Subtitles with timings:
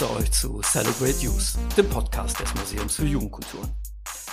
[0.00, 3.70] Ich begrüße euch zu Celebrate Youth, dem Podcast des Museums für Jugendkulturen.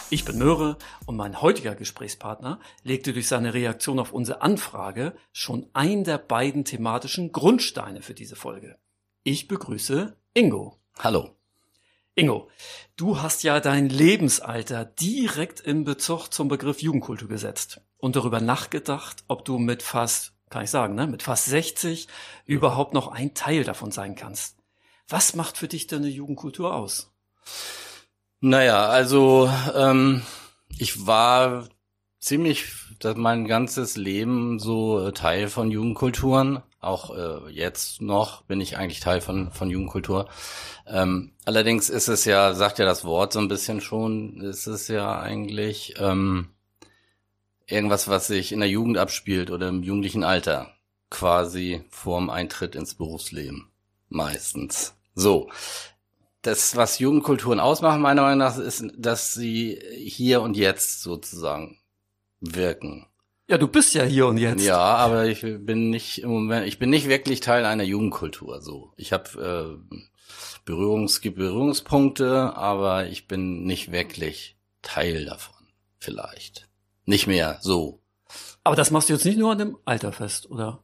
[0.10, 5.70] Ich bin Möhre und mein heutiger Gesprächspartner legte durch seine Reaktion auf unsere Anfrage schon
[5.74, 8.78] einen der beiden thematischen Grundsteine für diese Folge.
[9.24, 10.78] Ich begrüße Ingo.
[11.00, 11.36] Hallo.
[12.16, 12.48] Ingo,
[12.96, 19.26] du hast ja dein Lebensalter direkt in Bezug zum Begriff Jugendkultur gesetzt und darüber nachgedacht,
[19.28, 22.08] ob du mit fast, kann ich sagen, ne, mit fast 60
[22.46, 24.57] überhaupt noch ein Teil davon sein kannst.
[25.10, 27.12] Was macht für dich denn eine Jugendkultur aus?
[28.40, 30.22] Naja, also ähm,
[30.78, 31.68] ich war
[32.20, 32.66] ziemlich
[33.16, 36.62] mein ganzes Leben so äh, Teil von Jugendkulturen.
[36.80, 40.28] Auch äh, jetzt noch bin ich eigentlich Teil von, von Jugendkultur.
[40.86, 44.88] Ähm, allerdings ist es ja, sagt ja das Wort so ein bisschen schon, ist es
[44.88, 46.50] ja eigentlich ähm,
[47.66, 50.74] irgendwas, was sich in der Jugend abspielt oder im jugendlichen Alter.
[51.10, 53.70] Quasi vorm Eintritt ins Berufsleben.
[54.10, 54.97] Meistens.
[55.18, 55.50] So.
[56.44, 61.80] Das, was Jugendkulturen ausmachen, meiner Meinung nach, ist, dass sie hier und jetzt sozusagen
[62.40, 63.08] wirken.
[63.50, 64.64] Ja, du bist ja hier und jetzt.
[64.64, 68.62] Ja, aber ich bin nicht im Moment, ich bin nicht wirklich Teil einer Jugendkultur.
[68.62, 69.98] So, ich habe äh,
[70.66, 75.56] Berührungs Berührungspunkte, aber ich bin nicht wirklich Teil davon.
[75.98, 76.70] Vielleicht
[77.06, 78.02] nicht mehr so.
[78.64, 80.84] Aber das machst du jetzt nicht nur an dem Alter fest, oder?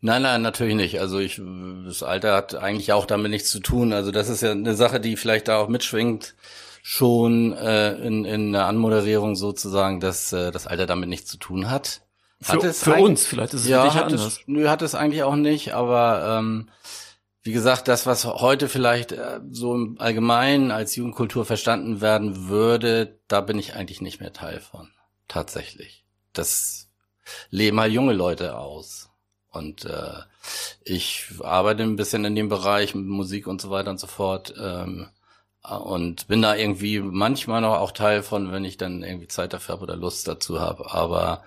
[0.00, 1.00] Nein, nein, natürlich nicht.
[1.00, 1.40] Also ich,
[1.86, 3.92] das Alter hat eigentlich auch damit nichts zu tun.
[3.92, 6.34] Also das ist ja eine Sache, die vielleicht da auch mitschwingt,
[6.82, 11.70] schon äh, in, in der Anmoderierung sozusagen, dass äh, das Alter damit nichts zu tun
[11.70, 12.02] hat.
[12.44, 14.26] Hat für, es für uns, vielleicht ist es ja, hat anders.
[14.26, 16.68] Es, nö, hat es eigentlich auch nicht, aber ähm,
[17.44, 23.20] wie gesagt, das, was heute vielleicht äh, so im Allgemeinen als Jugendkultur verstanden werden würde,
[23.28, 24.90] da bin ich eigentlich nicht mehr Teil von.
[25.28, 26.04] Tatsächlich.
[26.32, 26.88] Das
[27.50, 29.11] leben halt junge Leute aus.
[29.52, 30.14] Und äh,
[30.82, 34.54] ich arbeite ein bisschen in dem Bereich mit Musik und so weiter und so fort.
[34.58, 35.08] Ähm,
[35.62, 39.74] und bin da irgendwie manchmal noch auch Teil von, wenn ich dann irgendwie Zeit dafür
[39.74, 40.92] habe oder Lust dazu habe.
[40.92, 41.44] Aber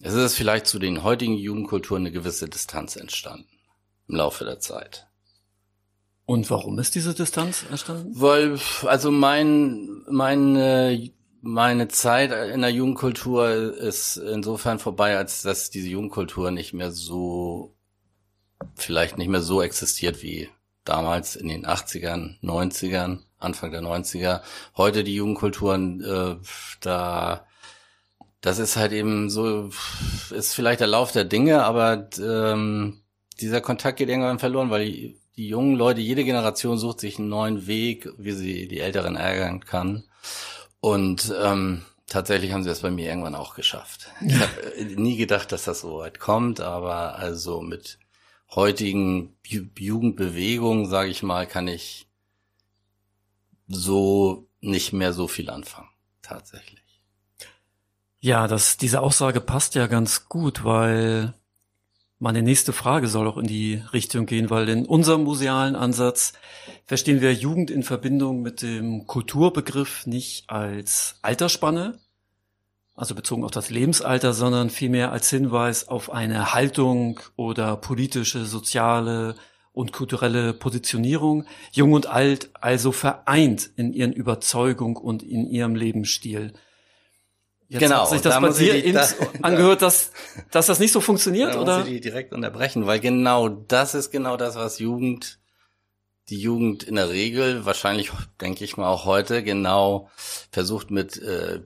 [0.00, 3.48] es ist vielleicht zu den heutigen Jugendkulturen eine gewisse Distanz entstanden
[4.08, 5.08] im Laufe der Zeit.
[6.26, 8.12] Und warum ist diese Distanz entstanden?
[8.14, 11.10] Weil, also mein, meine
[11.42, 17.74] meine Zeit in der Jugendkultur ist insofern vorbei, als dass diese Jugendkultur nicht mehr so,
[18.76, 20.48] vielleicht nicht mehr so existiert wie
[20.84, 24.40] damals in den 80ern, 90ern, Anfang der 90er.
[24.76, 26.36] Heute die Jugendkulturen, äh,
[26.80, 27.44] da,
[28.40, 29.70] das ist halt eben so,
[30.30, 33.02] ist vielleicht der Lauf der Dinge, aber ähm,
[33.40, 37.28] dieser Kontakt geht irgendwann verloren, weil die, die jungen Leute, jede Generation sucht sich einen
[37.28, 40.04] neuen Weg, wie sie die Älteren ärgern kann.
[40.82, 44.10] Und ähm, tatsächlich haben sie das bei mir irgendwann auch geschafft.
[44.20, 48.00] Ich habe äh, nie gedacht, dass das so weit kommt, aber also mit
[48.50, 52.08] heutigen Ju Jugendbewegungen, sage ich mal, kann ich
[53.68, 55.88] so nicht mehr so viel anfangen.
[56.20, 56.82] Tatsächlich.
[58.18, 61.32] Ja, das, diese Aussage passt ja ganz gut, weil
[62.22, 66.34] meine nächste Frage soll auch in die Richtung gehen, weil in unserem musealen Ansatz
[66.86, 71.98] verstehen wir Jugend in Verbindung mit dem Kulturbegriff nicht als Altersspanne,
[72.94, 79.34] also bezogen auf das Lebensalter, sondern vielmehr als Hinweis auf eine Haltung oder politische, soziale
[79.72, 86.52] und kulturelle Positionierung, jung und alt also vereint in ihren Überzeugung und in ihrem Lebensstil.
[87.72, 89.08] Jetzt genau, hat sich das da bei dir die, da,
[89.40, 90.10] angehört, dass,
[90.50, 91.78] dass das nicht so funktioniert, da oder?
[91.78, 95.38] Muss ich die direkt unterbrechen, weil genau das ist genau das, was Jugend,
[96.28, 98.10] die Jugend in der Regel, wahrscheinlich
[98.42, 100.10] denke ich mal auch heute, genau
[100.50, 101.60] versucht mit äh,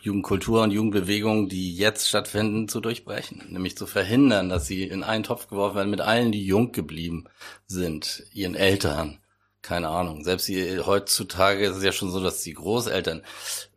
[0.00, 3.44] Jugendkultur und Jugendbewegungen, die jetzt stattfinden, zu durchbrechen.
[3.50, 7.26] Nämlich zu verhindern, dass sie in einen Topf geworfen werden mit allen, die jung geblieben
[7.66, 9.19] sind, ihren Eltern,
[9.62, 10.24] keine Ahnung.
[10.24, 13.22] Selbst die, heutzutage ist es ja schon so, dass die Großeltern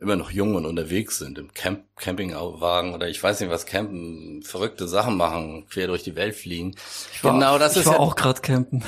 [0.00, 4.42] immer noch jung und unterwegs sind im Camp Campingwagen oder ich weiß nicht was campen,
[4.42, 6.74] verrückte Sachen machen, quer durch die Welt fliegen.
[7.12, 8.82] Ich war, genau, das ich ist war ja, auch gerade campen.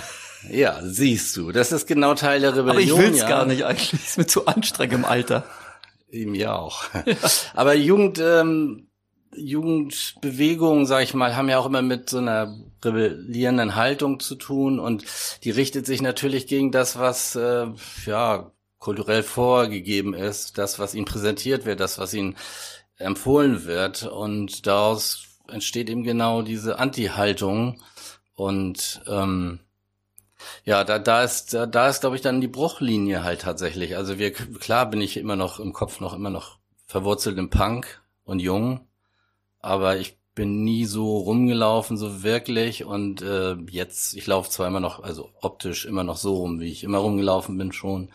[0.50, 2.70] Ja, siehst du, das ist genau Teil der Rebellion.
[2.70, 3.28] Aber ich will's ja.
[3.28, 5.44] gar nicht eigentlich, ist mir zu anstrengend im Alter.
[6.10, 6.84] Ihm ja auch.
[7.04, 7.16] Ja.
[7.54, 8.88] Aber Jugend ähm,
[9.34, 14.78] Jugendbewegungen, sag ich mal, haben ja auch immer mit so einer rebellierenden Haltung zu tun
[14.78, 15.05] und
[15.44, 17.67] die richtet sich natürlich gegen das, was äh,
[18.06, 22.37] ja kulturell vorgegeben ist, das, was ihnen präsentiert wird, das, was ihnen
[22.99, 27.82] empfohlen wird und daraus entsteht eben genau diese Anti-Haltung
[28.34, 29.61] und ähm,
[30.64, 33.96] ja, da, da ist, da, da ist, glaube ich, dann die Bruchlinie halt tatsächlich.
[33.96, 38.02] Also wir, klar bin ich immer noch im Kopf noch immer noch verwurzelt im Punk
[38.25, 38.85] und jung,
[39.61, 42.85] aber ich bin nie so rumgelaufen, so wirklich.
[42.85, 46.70] Und äh, jetzt, ich laufe zwar immer noch, also optisch immer noch so rum, wie
[46.70, 48.11] ich immer rumgelaufen bin schon.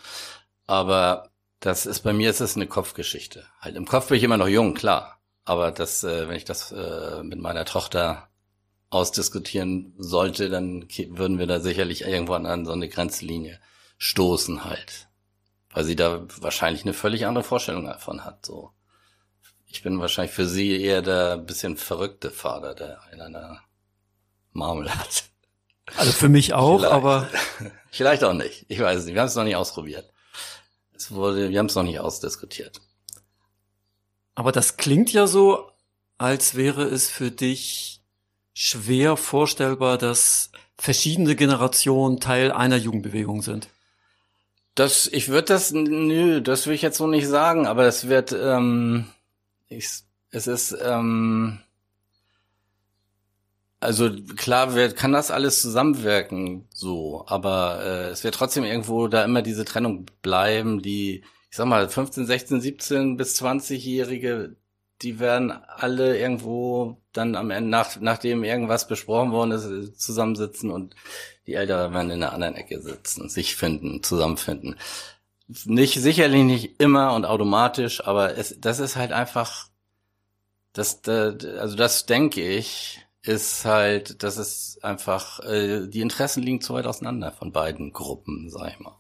[0.68, 3.46] Aber das ist bei mir ist das eine Kopfgeschichte.
[3.60, 5.20] Halt im Kopf bin ich immer noch jung, klar.
[5.44, 8.30] Aber das, äh, wenn ich das äh, mit meiner Tochter
[8.92, 13.60] ausdiskutieren sollte, dann würden wir da sicherlich irgendwann an so eine Grenzlinie
[13.98, 15.08] stoßen halt.
[15.74, 18.72] Weil sie da wahrscheinlich eine völlig andere Vorstellung davon hat, so.
[19.72, 23.62] Ich bin wahrscheinlich für sie eher der bisschen verrückte Vater, der einen an der
[24.52, 25.24] Marmel hat.
[25.96, 26.94] Also für mich auch, Vielleicht.
[26.94, 27.30] aber.
[27.92, 28.66] Vielleicht auch nicht.
[28.68, 29.16] Ich weiß es nicht.
[29.16, 30.12] Wir haben es noch nicht ausprobiert.
[30.94, 32.82] Es wurde, wir haben es noch nicht ausdiskutiert.
[34.36, 35.72] Aber das klingt ja so,
[36.18, 38.02] als wäre es für dich
[38.54, 43.70] schwer vorstellbar, dass verschiedene Generationen Teil einer Jugendbewegung sind.
[44.76, 48.32] Das, ich würde das, nö, das will ich jetzt so nicht sagen, aber es wird,
[48.32, 49.06] ähm,
[49.72, 49.90] ich,
[50.32, 51.60] es ist, ähm,
[53.80, 59.24] also klar wird, kann das alles zusammenwirken, so, aber äh, es wird trotzdem irgendwo da
[59.24, 64.56] immer diese Trennung bleiben, die, ich sag mal, 15, 16, 17 bis 20-Jährige,
[65.02, 70.96] die werden alle irgendwo dann am Ende, nach, nachdem irgendwas besprochen worden ist, zusammensitzen und
[71.48, 74.76] die Älteren werden in einer anderen Ecke sitzen, sich finden, zusammenfinden.
[75.66, 79.68] Nicht, sicherlich nicht immer und automatisch, aber es, das ist halt einfach,
[80.74, 86.74] das, also das denke ich, ist halt, dass es einfach, äh, die Interessen liegen zu
[86.74, 88.98] weit auseinander von beiden Gruppen, sag ich mal.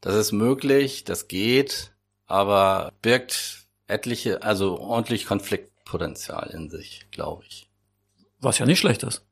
[0.00, 1.94] Das ist möglich, das geht,
[2.26, 7.68] aber birgt etliche, also ordentlich Konfliktpotenzial in sich, glaube ich.
[8.40, 9.24] Was ja nicht schlecht ist.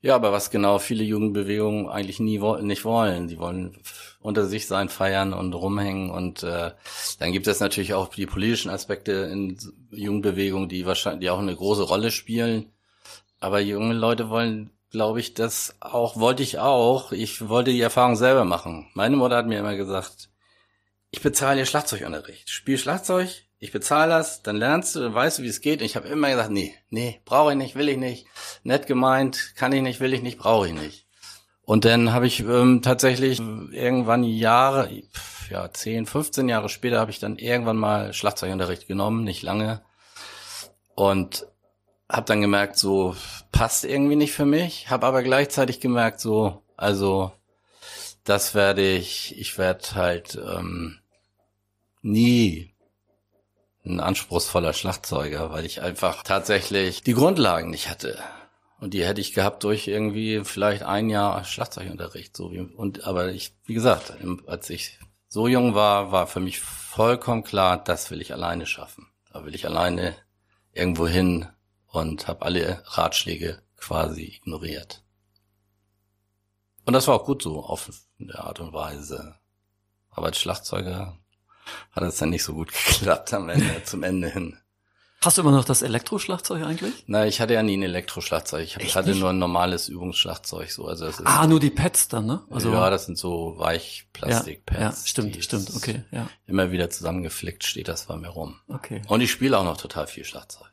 [0.00, 3.28] Ja, aber was genau viele Jugendbewegungen eigentlich nie nicht wollen.
[3.28, 3.76] Sie wollen
[4.20, 6.72] unter sich sein, feiern und rumhängen und äh,
[7.18, 9.58] dann gibt es natürlich auch die politischen Aspekte in
[9.90, 12.72] Jugendbewegungen, die wahrscheinlich die auch eine große Rolle spielen.
[13.40, 17.12] Aber junge Leute wollen, glaube ich, das auch, wollte ich auch.
[17.12, 18.90] Ich wollte die Erfahrung selber machen.
[18.94, 20.30] Meine Mutter hat mir immer gesagt,
[21.10, 22.50] ich bezahle dir Schlagzeugunterricht.
[22.50, 23.28] Spiel Schlagzeug,
[23.60, 25.80] ich bezahle das, dann lernst du, dann weißt du, wie es geht.
[25.80, 28.26] Und ich habe immer gesagt, nee, nee, brauche ich nicht, will ich nicht.
[28.62, 31.07] Nett gemeint, kann ich nicht, will ich nicht, brauche ich nicht.
[31.68, 34.88] Und dann habe ich ähm, tatsächlich irgendwann Jahre,
[35.50, 39.82] ja, 10, 15 Jahre später habe ich dann irgendwann mal Schlagzeugunterricht genommen, nicht lange.
[40.94, 41.46] Und
[42.08, 43.14] habe dann gemerkt, so
[43.52, 47.32] passt irgendwie nicht für mich, habe aber gleichzeitig gemerkt, so, also
[48.24, 51.00] das werde ich, ich werde halt ähm,
[52.00, 52.72] nie
[53.84, 58.18] ein anspruchsvoller Schlagzeuger, weil ich einfach tatsächlich die Grundlagen nicht hatte.
[58.80, 62.36] Und die hätte ich gehabt durch irgendwie vielleicht ein Jahr Schlagzeugunterricht.
[62.36, 64.14] So wie, und aber ich, wie gesagt,
[64.46, 69.08] als ich so jung war, war für mich vollkommen klar, das will ich alleine schaffen.
[69.32, 70.14] Da will ich alleine
[70.72, 71.46] irgendwo hin
[71.86, 75.02] und habe alle Ratschläge quasi ignoriert.
[76.84, 77.90] Und das war auch gut so auf
[78.20, 79.34] eine Art und Weise.
[80.10, 81.18] Aber als Schlagzeuger
[81.92, 84.56] hat es dann nicht so gut geklappt am Ende, zum Ende hin.
[85.20, 86.92] Hast du immer noch das Elektroschlagzeug eigentlich?
[87.08, 88.62] Na, ich hatte ja nie ein Elektroschlagzeug.
[88.62, 89.18] Ich Echt hatte nicht?
[89.18, 90.70] nur ein normales Übungsschlagzeug.
[90.70, 92.42] So, also es ist ah, nur die Pads dann, ne?
[92.50, 94.78] Also ja, das sind so Weichplastikpads.
[94.78, 96.30] Ja, ja, stimmt, stimmt, okay, ja.
[96.46, 98.60] Immer wieder zusammengeflickt steht das bei mir rum.
[98.68, 99.02] Okay.
[99.08, 100.70] Und ich spiele auch noch total viel Schlagzeug.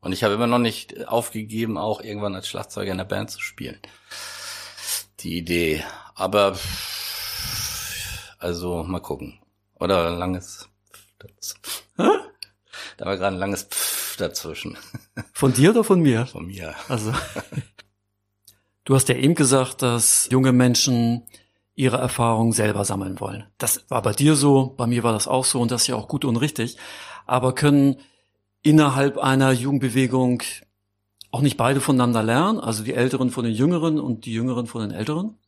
[0.00, 3.40] Und ich habe immer noch nicht aufgegeben, auch irgendwann als Schlagzeuger in der Band zu
[3.40, 3.80] spielen.
[5.18, 5.84] Die Idee.
[6.14, 6.56] Aber
[8.38, 9.40] also mal gucken.
[9.80, 10.68] Oder langes.
[13.00, 14.76] Da war gerade ein langes Pfff dazwischen.
[15.32, 16.26] Von dir oder von mir?
[16.26, 16.74] Von mir.
[16.88, 17.12] Also.
[18.84, 21.22] Du hast ja eben gesagt, dass junge Menschen
[21.74, 23.44] ihre Erfahrungen selber sammeln wollen.
[23.58, 25.94] Das war bei dir so, bei mir war das auch so und das ist ja
[25.94, 26.76] auch gut und richtig.
[27.24, 28.00] Aber können
[28.62, 30.42] innerhalb einer Jugendbewegung
[31.30, 32.58] auch nicht beide voneinander lernen?
[32.58, 35.38] Also die Älteren von den Jüngeren und die Jüngeren von den Älteren?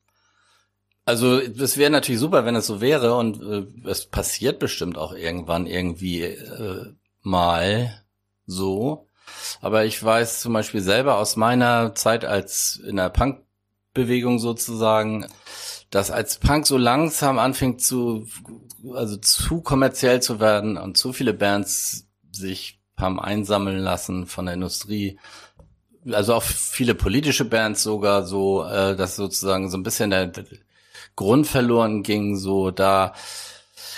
[1.04, 5.14] Also das wäre natürlich super, wenn es so wäre und äh, es passiert bestimmt auch
[5.14, 8.02] irgendwann irgendwie äh, mal
[8.46, 9.06] so.
[9.60, 15.26] Aber ich weiß zum Beispiel selber aus meiner Zeit als in der Punk-Bewegung sozusagen,
[15.90, 18.26] dass als Punk so langsam anfing zu,
[18.94, 24.54] also zu kommerziell zu werden und zu viele Bands sich haben einsammeln lassen von der
[24.54, 25.18] Industrie.
[26.10, 30.44] Also auch viele politische Bands sogar so, äh, dass sozusagen so ein bisschen der, der
[31.14, 32.36] Grund verloren ging.
[32.36, 33.14] So da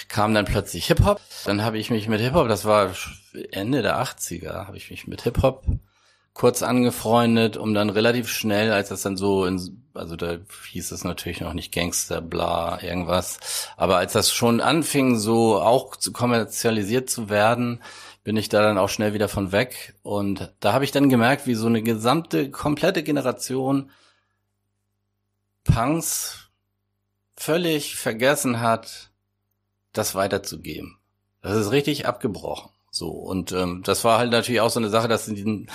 [0.08, 1.20] kam dann plötzlich Hip Hop.
[1.44, 2.94] Dann habe ich mich mit Hip Hop, das war
[3.50, 5.64] Ende der 80er, habe ich mich mit Hip Hop
[6.34, 10.38] kurz angefreundet, um dann relativ schnell, als das dann so in, also da
[10.70, 15.94] hieß es natürlich noch nicht Gangster, bla, irgendwas, aber als das schon anfing, so auch
[15.94, 17.80] zu kommerzialisiert zu werden,
[18.24, 19.94] bin ich da dann auch schnell wieder von weg.
[20.02, 23.90] Und da habe ich dann gemerkt, wie so eine gesamte, komplette Generation
[25.62, 26.50] Punks
[27.36, 29.10] völlig vergessen hat,
[29.94, 30.98] das weiterzugeben.
[31.40, 32.70] Das ist richtig abgebrochen.
[32.90, 35.70] So und ähm, das war halt natürlich auch so eine Sache, dass in diesen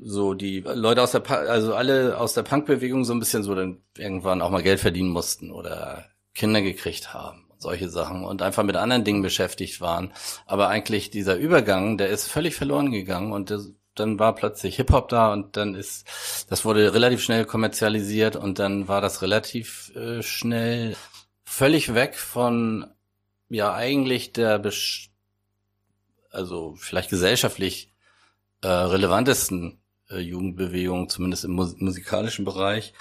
[0.00, 3.82] so die Leute aus der also alle aus der Punkbewegung so ein bisschen so dann
[3.96, 8.62] irgendwann auch mal Geld verdienen mussten oder Kinder gekriegt haben und solche Sachen und einfach
[8.62, 10.12] mit anderen Dingen beschäftigt waren.
[10.46, 14.92] Aber eigentlich dieser Übergang, der ist völlig verloren gegangen und das, dann war plötzlich Hip
[14.92, 16.06] Hop da und dann ist
[16.48, 20.96] das wurde relativ schnell kommerzialisiert und dann war das relativ äh, schnell
[21.44, 22.86] völlig weg von
[23.54, 25.10] ja eigentlich der Best
[26.34, 27.92] also vielleicht gesellschaftlich
[28.62, 29.78] äh, relevantesten
[30.10, 32.92] äh, Jugendbewegungen, zumindest im mus musikalischen Bereich,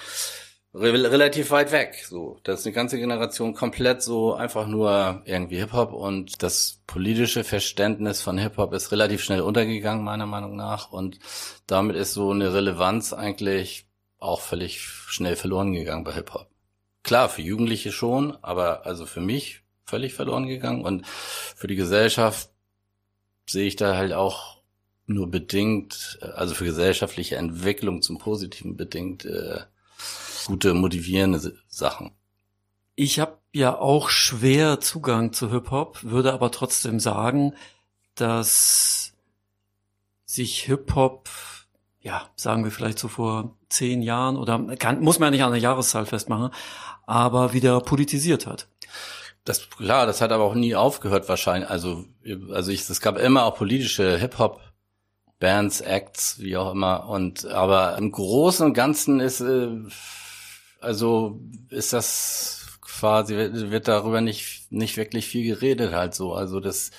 [0.74, 2.05] re relativ weit weg.
[2.07, 6.81] So, das ist eine ganze Generation komplett so einfach nur irgendwie Hip Hop und das
[6.88, 11.19] politische Verständnis von Hip Hop ist relativ schnell untergegangen meiner Meinung nach und
[11.67, 13.88] damit ist so eine Relevanz eigentlich
[14.19, 16.48] auch völlig schnell verloren gegangen bei Hip Hop.
[17.03, 22.50] Klar, für Jugendliche schon, aber also für mich völlig verloren gegangen und für die Gesellschaft
[23.46, 24.62] sehe ich da halt auch
[25.06, 29.62] nur bedingt, also für gesellschaftliche Entwicklung zum Positiven bedingt, äh,
[30.46, 32.12] gute, motivierende Sachen.
[32.96, 37.54] Ich habe ja auch schwer Zugang zu Hip-Hop, würde aber trotzdem sagen,
[38.16, 39.13] dass
[40.25, 41.30] sich Hip-Hop,
[42.02, 45.52] ja, sagen wir vielleicht so vor zehn Jahren oder kann, muss man ja nicht an
[45.52, 46.52] einer Jahreszahl festmachen,
[47.06, 48.68] aber wieder politisiert hat.
[49.46, 51.70] Das klar, das hat aber auch nie aufgehört wahrscheinlich.
[51.70, 52.06] Also
[52.52, 54.62] also ich, es gab immer auch politische Hip Hop
[55.40, 57.10] Bands, Acts, wie auch immer.
[57.10, 59.70] Und aber im Großen und Ganzen ist äh,
[60.80, 66.34] also ist das quasi wird darüber nicht nicht wirklich viel geredet halt so.
[66.34, 66.92] Also das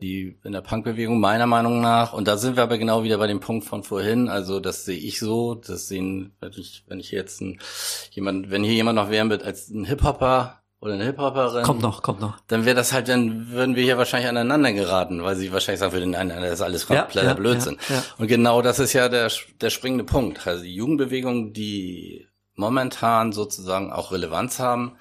[0.00, 3.26] die in der Punkbewegung meiner Meinung nach und da sind wir aber genau wieder bei
[3.26, 4.28] dem Punkt von vorhin.
[4.28, 7.60] Also das sehe ich so, das sehen wenn ich wenn ich jetzt ein,
[8.10, 11.62] jemand wenn hier jemand noch wären wird als ein Hip Hopper oder eine Hip-Hopperin.
[11.62, 12.40] Kommt noch, kommt noch.
[12.48, 15.92] Dann wäre das halt, dann würden wir hier wahrscheinlich aneinander geraten, weil sie wahrscheinlich sagen
[15.92, 17.78] würden, nein, nein, das ist alles kompletter ja, Blödsinn.
[17.88, 18.04] Ja, ja.
[18.18, 20.44] Und genau das ist ja der, der springende Punkt.
[20.44, 24.96] Also die Jugendbewegungen, die momentan sozusagen auch Relevanz haben,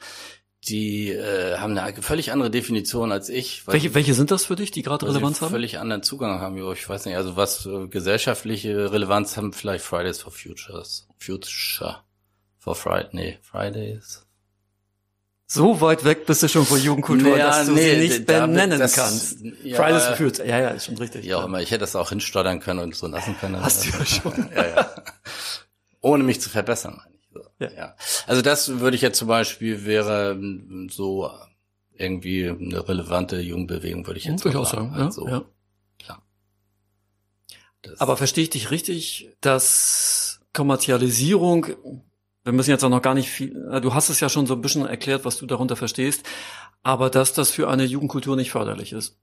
[0.68, 3.66] die äh, haben eine völlig andere Definition als ich.
[3.66, 5.50] Welche, welche sind das für dich, die gerade Relevanz haben?
[5.50, 6.58] Völlig anderen Zugang haben.
[6.74, 11.08] Ich weiß nicht, also was äh, gesellschaftliche Relevanz haben, vielleicht Fridays for Futures.
[11.18, 12.04] Future
[12.60, 14.28] for Friday, nee, Fridays
[15.54, 18.80] so weit weg bist du schon von Jugendkultur, ja, dass du nee, sie nicht benennen
[18.80, 19.42] das, kannst.
[19.64, 21.26] Ja, Fridays for Future, ja, ja, ist schon richtig.
[21.26, 21.62] Ja, auch immer.
[21.62, 23.62] Ich hätte das auch hinstottern können und so lassen können.
[23.62, 24.50] Hast du ja schon.
[24.56, 24.96] ja, ja.
[26.00, 27.28] Ohne mich zu verbessern, meine ich.
[27.34, 27.42] So.
[27.60, 27.72] Ja.
[27.74, 27.96] ja.
[28.28, 30.40] Also das würde ich jetzt zum Beispiel wäre
[30.90, 31.30] so
[31.98, 34.94] irgendwie eine relevante Jugendbewegung, würde ich jetzt hm, durchaus sagen.
[34.96, 35.44] Ja, also, ja.
[36.00, 36.24] Klar.
[37.82, 41.68] Das Aber verstehe ich dich richtig, dass Kommerzialisierung
[42.44, 44.62] wir müssen jetzt auch noch gar nicht viel, du hast es ja schon so ein
[44.62, 46.26] bisschen erklärt, was du darunter verstehst,
[46.84, 49.18] aber dass das für eine Jugendkultur nicht förderlich ist.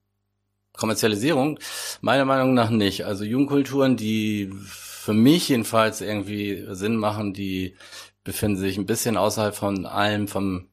[0.72, 1.58] Kommerzialisierung?
[2.00, 3.04] Meiner Meinung nach nicht.
[3.04, 7.74] Also Jugendkulturen, die für mich jedenfalls irgendwie Sinn machen, die
[8.22, 10.68] befinden sich ein bisschen außerhalb von allem, vom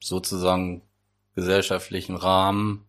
[0.00, 0.82] sozusagen
[1.34, 2.86] gesellschaftlichen Rahmen,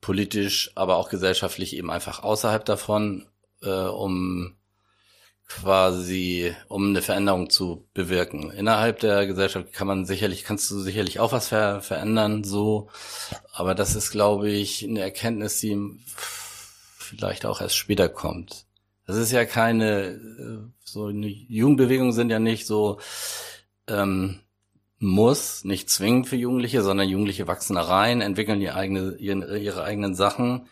[0.00, 3.26] politisch, aber auch gesellschaftlich eben einfach außerhalb davon,
[3.62, 4.56] äh, um
[5.60, 8.50] quasi, um eine Veränderung zu bewirken.
[8.50, 12.88] Innerhalb der Gesellschaft kann man sicherlich, kannst du sicherlich auch was ver verändern, so.
[13.52, 15.78] Aber das ist, glaube ich, eine Erkenntnis, die
[17.12, 18.66] vielleicht auch erst später kommt.
[19.06, 22.98] Das ist ja keine, äh, so eine Jugendbewegung sind ja nicht so,
[23.88, 24.40] ähm,
[24.98, 29.82] muss, nicht zwingend für Jugendliche, sondern Jugendliche wachsen da rein, entwickeln ihre, eigene, ihre, ihre
[29.82, 30.68] eigenen Sachen,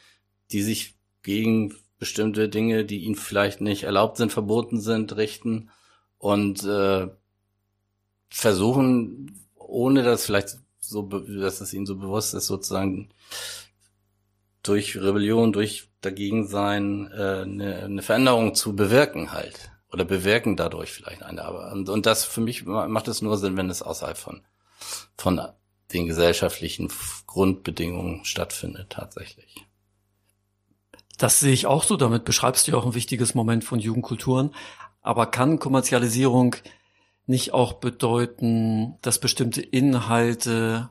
[0.53, 5.71] die sich gegen bestimmte Dinge, die ihnen vielleicht nicht erlaubt sind, verboten sind, richten
[6.19, 7.09] und äh,
[8.31, 13.11] versuchen, ohne dass vielleicht so, dass es ihnen so bewusst ist, sozusagen
[14.63, 21.23] durch Rebellion, durch Dagegensein äh, eine, eine Veränderung zu bewirken halt oder bewirken dadurch vielleicht
[21.23, 21.45] eine.
[21.45, 24.43] Aber und, und das für mich macht es nur Sinn, wenn es außerhalb von
[25.17, 25.41] von
[25.93, 26.91] den gesellschaftlichen
[27.27, 29.67] Grundbedingungen stattfindet tatsächlich.
[31.21, 31.99] Das sehe ich auch so.
[31.99, 34.55] Damit beschreibst du ja auch ein wichtiges Moment von Jugendkulturen.
[35.03, 36.57] Aber kann Kommerzialisierung
[37.27, 40.89] nicht auch bedeuten, dass bestimmte Inhalte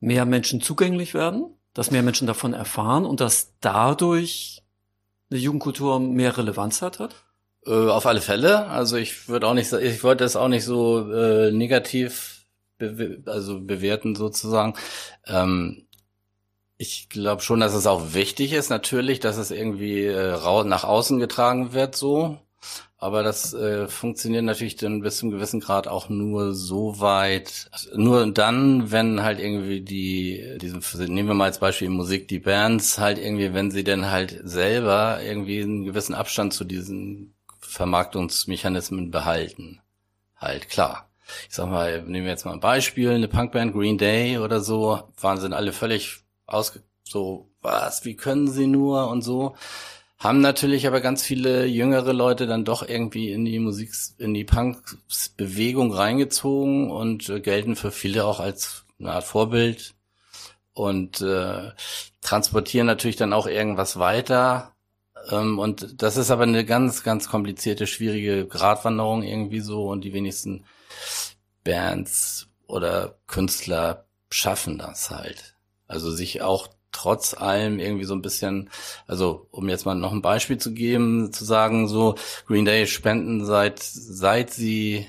[0.00, 4.64] mehr Menschen zugänglich werden, dass mehr Menschen davon erfahren und dass dadurch
[5.30, 6.98] eine Jugendkultur mehr Relevanz hat?
[6.98, 7.14] hat?
[7.64, 8.66] Äh, auf alle Fälle.
[8.66, 12.46] Also ich würde auch nicht, ich wollte das auch nicht so äh, negativ
[12.78, 14.74] be also bewerten sozusagen.
[15.28, 15.86] Ähm,
[16.82, 21.20] Ich glaube schon, dass es auch wichtig ist, natürlich, dass es irgendwie äh, nach außen
[21.20, 22.40] getragen wird, so.
[22.96, 28.26] Aber das äh, funktioniert natürlich dann bis zum gewissen Grad auch nur so weit, nur
[28.32, 33.18] dann, wenn halt irgendwie die, diesen, nehmen wir mal als Beispiel Musik, die Bands halt
[33.18, 39.80] irgendwie, wenn sie denn halt selber irgendwie einen gewissen Abstand zu diesen Vermarktungsmechanismen behalten.
[40.34, 41.08] Halt, klar.
[41.48, 45.00] Ich sag mal, nehmen wir jetzt mal ein Beispiel, eine Punkband Green Day oder so,
[45.20, 49.54] waren sind alle völlig ausge, so, was, wie können sie nur und so
[50.22, 54.44] haben natürlich aber ganz viele jüngere Leute dann doch irgendwie in die Musik, in die
[54.44, 59.94] Punk-Bewegung reingezogen und äh, gelten für viele auch als eine Art Vorbild
[60.74, 61.72] und äh,
[62.20, 64.76] transportieren natürlich dann auch irgendwas weiter.
[65.28, 70.12] Ähm, und das ist aber eine ganz, ganz komplizierte, schwierige Gratwanderung irgendwie so und die
[70.12, 70.64] wenigsten
[71.64, 75.51] Bands oder Künstler schaffen das halt.
[75.92, 78.70] Also sich auch trotz allem irgendwie so ein bisschen,
[79.06, 82.14] also um jetzt mal noch ein Beispiel zu geben, zu sagen, so
[82.46, 85.06] Green Day spenden seit seit sie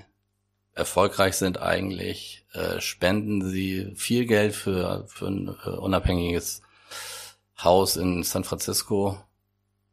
[0.74, 6.62] erfolgreich sind eigentlich, äh, spenden sie viel Geld für für ein äh, unabhängiges
[7.64, 9.18] Haus in San Francisco,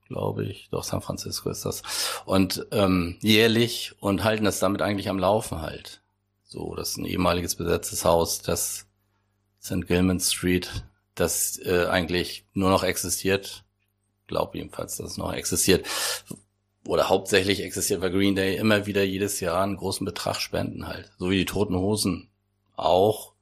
[0.09, 1.83] glaube ich, doch San Francisco ist das
[2.25, 6.03] und ähm, jährlich und halten das damit eigentlich am Laufen halt.
[6.45, 8.87] So, das ist ein ehemaliges besetztes Haus, das
[9.63, 9.87] St.
[9.87, 13.65] Gilman Street das äh, eigentlich nur noch existiert.
[14.27, 15.87] Glaube jedenfalls, dass es noch existiert.
[16.87, 21.11] Oder hauptsächlich existiert, weil Green Day immer wieder jedes Jahr einen großen Betrag spenden halt.
[21.19, 22.31] So wie die Toten Hosen
[22.77, 23.35] auch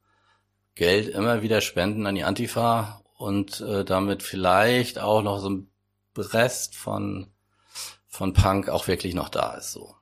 [0.75, 5.69] Geld immer wieder spenden an die Antifa und äh, damit vielleicht auch noch so ein
[6.17, 7.27] Rest von,
[8.07, 9.95] von Punk auch wirklich noch da ist, so.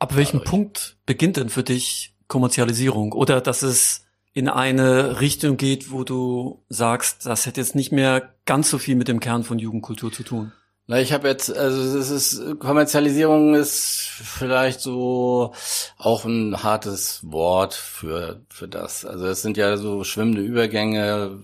[0.00, 0.50] Ab welchem Dadurch.
[0.50, 3.12] Punkt beginnt denn für dich Kommerzialisierung?
[3.12, 8.34] Oder dass es in eine Richtung geht, wo du sagst, das hätte jetzt nicht mehr
[8.44, 10.52] ganz so viel mit dem Kern von Jugendkultur zu tun?
[10.90, 15.52] Na, ich habe jetzt, also es ist Kommerzialisierung ist vielleicht so
[15.98, 19.04] auch ein hartes Wort für für das.
[19.04, 21.42] Also es sind ja so schwimmende Übergänge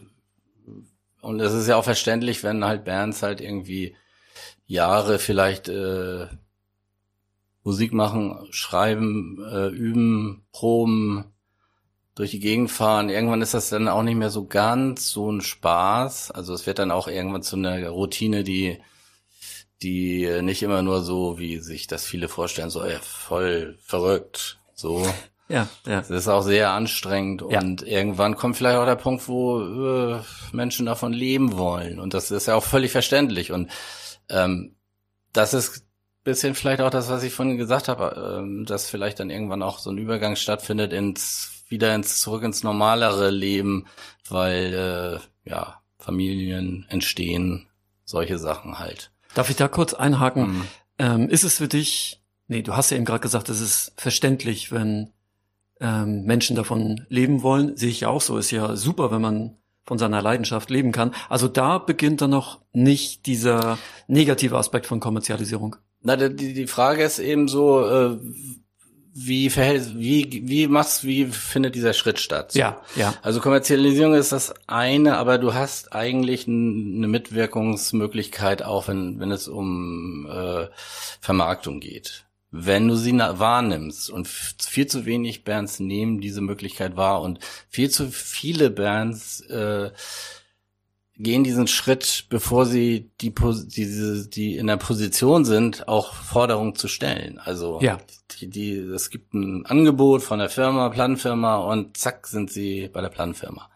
[1.21, 3.95] und es ist ja auch verständlich, wenn halt Bands halt irgendwie
[4.67, 6.27] Jahre vielleicht äh,
[7.65, 11.34] Musik machen, schreiben, äh, üben, proben,
[12.15, 13.09] durch die Gegend fahren.
[13.09, 16.31] Irgendwann ist das dann auch nicht mehr so ganz so ein Spaß.
[16.31, 18.79] Also es wird dann auch irgendwann zu einer Routine, die
[19.83, 25.07] die nicht immer nur so, wie sich das viele vorstellen, so ey, voll verrückt, so.
[25.47, 25.99] Ja, ja.
[25.99, 27.61] Das ist auch sehr anstrengend ja.
[27.61, 30.21] und irgendwann kommt vielleicht auch der Punkt, wo äh,
[30.53, 33.71] Menschen davon leben wollen und das ist ja auch völlig verständlich und
[34.31, 34.75] ähm,
[35.35, 35.85] das ist
[36.25, 39.79] bisschen vielleicht auch das, was ich vorhin gesagt habe, ähm, dass vielleicht dann irgendwann auch
[39.79, 43.87] so ein Übergang stattfindet ins wieder ins zurück ins normalere Leben,
[44.29, 47.67] weil äh, ja Familien entstehen,
[48.05, 49.11] solche Sachen halt.
[49.35, 50.43] Darf ich da kurz einhaken?
[50.43, 50.63] Mhm.
[50.99, 52.23] Ähm, ist es für dich?
[52.47, 55.11] Nee, du hast ja eben gerade gesagt, es ist verständlich, wenn
[55.81, 57.77] ähm, Menschen davon leben wollen.
[57.77, 58.39] Sehe ich ja auch so.
[58.39, 61.15] Ist ja super, wenn man von seiner Leidenschaft leben kann.
[61.29, 65.77] Also da beginnt dann noch nicht dieser negative Aspekt von Kommerzialisierung.
[66.01, 68.19] Na, die, die Frage ist eben so, äh,
[69.17, 72.51] wie verhält, wie, wie machst, wie findet dieser Schritt statt?
[72.51, 72.59] So.
[72.59, 73.15] Ja, ja.
[73.23, 79.47] Also Kommerzialisierung ist das eine, aber du hast eigentlich eine Mitwirkungsmöglichkeit auch, wenn, wenn es
[79.47, 80.67] um äh,
[81.21, 82.25] Vermarktung geht.
[82.51, 87.91] Wenn du sie wahrnimmst und viel zu wenig Bands nehmen diese Möglichkeit wahr und viel
[87.91, 89.91] zu viele Bands äh,
[91.17, 96.89] gehen diesen Schritt, bevor sie die, diese, die in der Position sind, auch Forderungen zu
[96.89, 97.39] stellen.
[97.39, 97.99] Also ja.
[98.41, 103.01] die, die, es gibt ein Angebot von der Firma, Planfirma und zack sind sie bei
[103.01, 103.71] der Planfirma,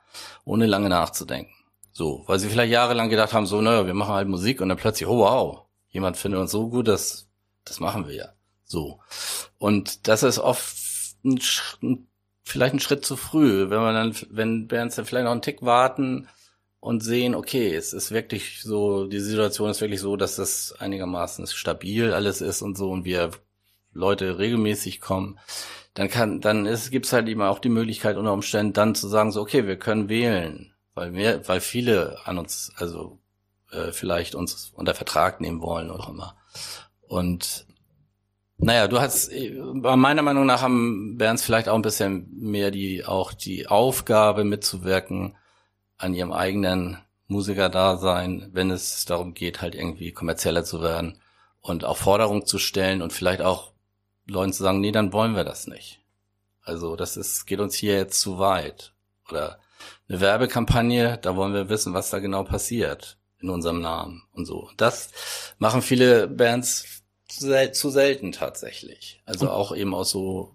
[0.44, 1.52] ohne lange nachzudenken.
[1.92, 4.78] So, weil sie vielleicht jahrelang gedacht haben, so, naja, wir machen halt Musik und dann
[4.78, 7.28] plötzlich, oh wow, jemand findet uns so gut, dass
[7.64, 8.28] das machen wir ja.
[8.64, 9.00] So.
[9.58, 10.76] Und das ist oft
[11.24, 11.40] ein,
[12.42, 15.62] vielleicht ein Schritt zu früh, wenn man dann, wenn Bands dann vielleicht noch einen Tick
[15.62, 16.28] warten,
[16.80, 21.46] und sehen, okay, es ist wirklich so, die Situation ist wirklich so, dass das einigermaßen
[21.46, 23.30] stabil alles ist und so und wir
[23.92, 25.38] Leute regelmäßig kommen,
[25.94, 29.32] dann kann, dann ist, gibt's halt eben auch die Möglichkeit unter Umständen dann zu sagen,
[29.32, 33.18] so, okay, wir können wählen, weil wir, weil viele an uns, also
[33.72, 36.36] äh, vielleicht uns unter Vertrag nehmen wollen oder immer.
[37.08, 37.66] Und
[38.58, 39.30] naja, du hast,
[39.72, 45.36] meiner Meinung nach haben Bands vielleicht auch ein bisschen mehr die, auch die Aufgabe mitzuwirken,
[45.98, 51.20] an ihrem eigenen Musikerdasein, wenn es darum geht, halt irgendwie kommerzieller zu werden
[51.60, 53.72] und auch Forderungen zu stellen und vielleicht auch
[54.26, 56.00] Leuten zu sagen, nee, dann wollen wir das nicht.
[56.62, 58.92] Also das ist, geht uns hier jetzt zu weit.
[59.28, 59.58] Oder
[60.08, 64.70] eine Werbekampagne, da wollen wir wissen, was da genau passiert in unserem Namen und so.
[64.76, 65.10] Das
[65.58, 69.22] machen viele Bands zu, zu selten tatsächlich.
[69.24, 70.54] Also auch eben aus so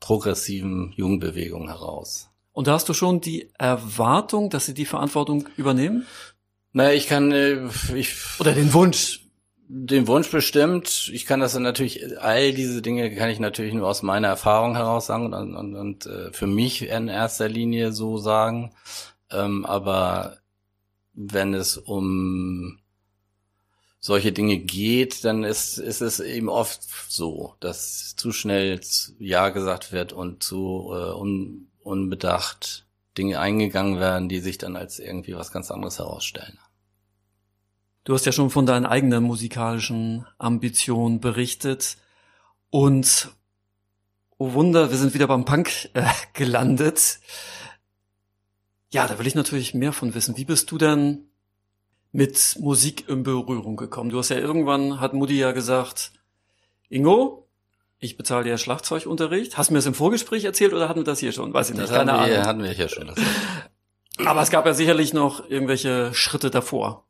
[0.00, 2.31] progressiven Jugendbewegungen heraus.
[2.52, 6.06] Und da hast du schon die Erwartung, dass sie die Verantwortung übernehmen?
[6.72, 8.14] Naja, ich kann, äh, ich.
[8.38, 9.20] Oder den Wunsch.
[9.68, 11.10] Den Wunsch bestimmt.
[11.14, 14.76] Ich kann das dann natürlich, all diese Dinge kann ich natürlich nur aus meiner Erfahrung
[14.76, 18.74] heraus sagen und, und, und äh, für mich in erster Linie so sagen.
[19.30, 20.38] Ähm, aber
[21.14, 22.80] wenn es um
[23.98, 28.80] solche Dinge geht, dann ist, ist es eben oft so, dass zu schnell
[29.18, 32.86] Ja gesagt wird und zu äh, un, unbedacht
[33.18, 36.58] Dinge eingegangen werden, die sich dann als irgendwie was ganz anderes herausstellen.
[38.04, 41.98] Du hast ja schon von deinen eigenen musikalischen Ambitionen berichtet
[42.70, 43.30] und
[44.38, 47.20] oh Wunder, wir sind wieder beim Punk äh, gelandet.
[48.90, 50.36] Ja, da will ich natürlich mehr von wissen.
[50.36, 51.28] Wie bist du denn
[52.10, 54.10] mit Musik in Berührung gekommen?
[54.10, 56.12] Du hast ja irgendwann, hat Mutti ja gesagt,
[56.88, 57.41] Ingo,
[58.02, 59.56] ich bezahle dir Schlagzeugunterricht.
[59.56, 61.54] Hast du mir das im Vorgespräch erzählt oder hatten wir das hier schon?
[61.54, 62.46] Weiß ich nicht, das keine hatten wir, Ahnung.
[62.46, 63.14] hatten wir hier schon.
[64.26, 67.06] Aber es gab ja sicherlich noch irgendwelche Schritte davor.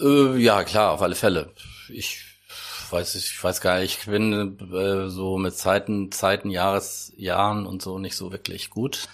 [0.00, 1.52] Äh, ja, klar, auf alle Fälle.
[1.88, 2.20] Ich
[2.90, 7.80] weiß, ich weiß gar nicht, ich bin äh, so mit Zeiten, Zeiten, Jahres, Jahren und
[7.80, 9.08] so nicht so wirklich gut.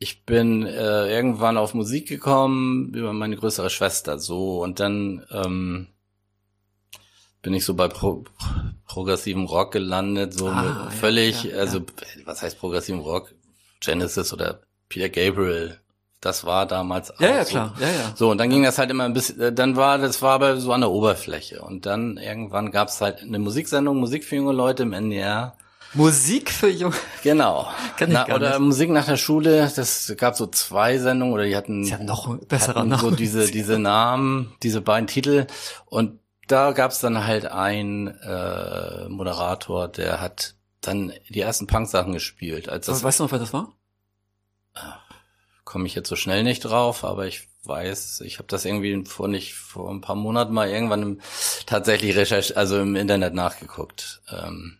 [0.00, 5.93] Ich bin äh, irgendwann auf Musik gekommen über meine größere Schwester, so und dann ähm,
[7.44, 8.24] bin ich so bei Pro
[8.88, 11.82] progressivem Rock gelandet, so ah, völlig, ja, ja, also
[12.24, 13.32] was heißt progressivem Rock?
[13.80, 15.78] Genesis oder Peter Gabriel,
[16.20, 17.50] das war damals auch Ja, ja, so.
[17.50, 17.74] klar.
[17.78, 18.12] Ja, ja.
[18.16, 20.56] So, und dann ging das halt immer ein bisschen, äh, dann war, das war aber
[20.56, 21.60] so an der Oberfläche.
[21.60, 25.54] Und dann irgendwann gab's halt eine Musiksendung, Musik für junge Leute im NDR.
[25.92, 27.68] Musik für junge Genau.
[27.98, 28.60] Kann ich Na, gar oder nicht.
[28.60, 32.84] Musik nach der Schule, das gab so zwei Sendungen oder die hatten, ja noch besserer
[32.84, 33.02] Name.
[33.02, 35.46] so diese, diese Namen, diese beiden Titel.
[35.84, 42.68] Und da gab's dann halt einen äh, Moderator, der hat dann die ersten Punk-Sachen gespielt.
[42.68, 43.72] Als das, weißt du noch, wer das war?
[45.74, 49.26] komme ich jetzt so schnell nicht drauf, aber ich weiß, ich habe das irgendwie vor
[49.26, 51.20] nicht vor ein paar Monaten mal irgendwann im,
[51.66, 54.22] tatsächlich recherchiert, also im Internet nachgeguckt.
[54.30, 54.78] Ähm,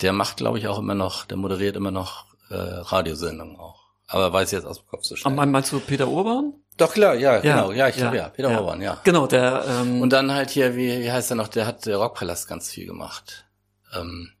[0.00, 3.82] der macht, glaube ich, auch immer noch, der moderiert immer noch äh, Radiosendungen auch.
[4.06, 5.34] Aber weiß ich jetzt aus dem Kopf so schnell.
[5.46, 6.52] Meinst du Peter Urban?
[6.76, 8.58] Doch klar, ja, genau, ja, ich glaube ja, Peter ja.
[8.58, 9.00] Urban, ja.
[9.04, 9.64] Genau, der.
[9.68, 11.48] Ähm Und dann halt hier, wie, wie heißt er noch?
[11.48, 13.46] Der hat der Rockpalast ganz viel gemacht.
[13.94, 14.32] Ähm,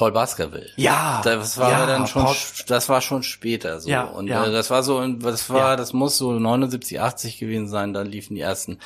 [0.00, 0.70] Paul Baskerville.
[0.76, 1.20] Ja.
[1.24, 2.36] Das war ja, dann schon, Paul.
[2.68, 3.90] das war schon später so.
[3.90, 4.46] Ja, und ja.
[4.46, 5.76] Äh, das war so, das war, ja.
[5.76, 7.92] das muss so 79, 80 gewesen sein.
[7.92, 8.78] Dann liefen die ersten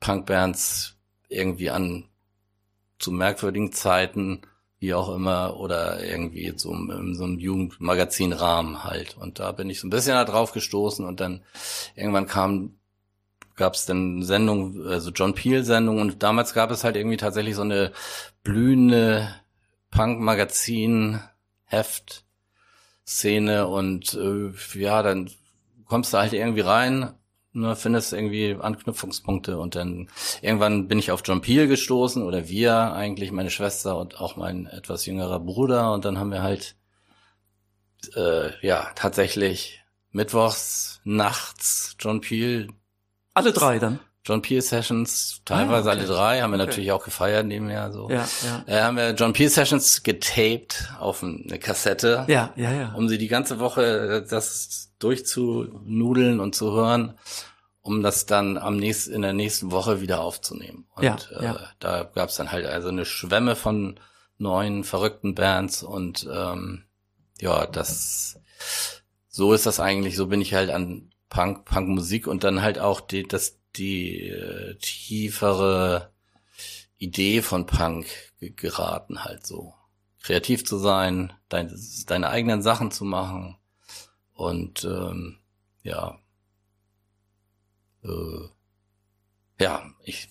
[0.00, 0.96] Punkbands
[1.28, 2.08] irgendwie an
[2.98, 4.42] zu merkwürdigen Zeiten,
[4.80, 9.16] wie auch immer, oder irgendwie so in so einem Jugendmagazinrahmen halt.
[9.16, 11.42] Und da bin ich so ein bisschen da drauf gestoßen und dann
[11.96, 12.78] irgendwann kam
[13.58, 17.56] gab es dann Sendungen, also John Peel Sendungen und damals gab es halt irgendwie tatsächlich
[17.56, 17.92] so eine
[18.44, 19.34] blühende
[19.90, 21.20] Punk-Magazin,
[21.64, 22.24] Heft,
[23.06, 25.30] Szene und äh, ja, dann
[25.86, 27.14] kommst du halt irgendwie rein,
[27.60, 30.08] ne, findest irgendwie Anknüpfungspunkte und dann
[30.42, 34.66] irgendwann bin ich auf John Peel gestoßen oder wir eigentlich, meine Schwester und auch mein
[34.66, 36.76] etwas jüngerer Bruder und dann haben wir halt
[38.14, 42.68] äh, ja tatsächlich mittwochs nachts John Peel
[43.34, 46.00] alle drei dann John Peel Sessions, teilweise ah, okay.
[46.00, 46.66] alle drei, haben wir okay.
[46.66, 48.10] natürlich auch gefeiert nebenher so.
[48.10, 48.64] Ja, ja.
[48.66, 52.26] Äh, haben wir John Peel Sessions getaped auf eine Kassette.
[52.28, 52.92] Ja, ja, ja.
[52.92, 57.14] Um sie die ganze Woche äh, das durchzunudeln und zu hören,
[57.88, 60.86] um das dann am nächsten, in der nächsten Woche wieder aufzunehmen.
[60.94, 61.58] Und ja, äh, ja.
[61.78, 63.98] da gab's dann halt also eine Schwemme von
[64.36, 66.84] neuen verrückten Bands und ähm,
[67.40, 68.40] ja, das
[69.26, 73.00] so ist das eigentlich, so bin ich halt an Punk, Punkmusik und dann halt auch
[73.00, 76.12] die, das die äh, tiefere
[76.98, 78.06] Idee von Punk
[78.38, 79.74] geraten, halt so.
[80.20, 81.74] Kreativ zu sein, dein,
[82.06, 83.56] deine eigenen Sachen zu machen
[84.34, 85.38] und ähm,
[85.82, 86.18] ja,
[88.04, 88.48] äh,
[89.60, 90.28] ja, ich.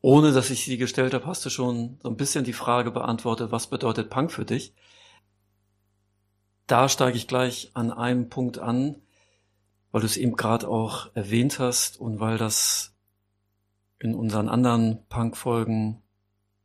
[0.00, 3.52] Ohne dass ich sie gestellt habe, hast du schon so ein bisschen die Frage beantwortet,
[3.52, 4.74] was bedeutet Punk für dich?
[6.66, 9.00] Da steige ich gleich an einem Punkt an,
[9.92, 12.94] weil du es eben gerade auch erwähnt hast und weil das
[14.00, 16.02] in unseren anderen Punk-Folgen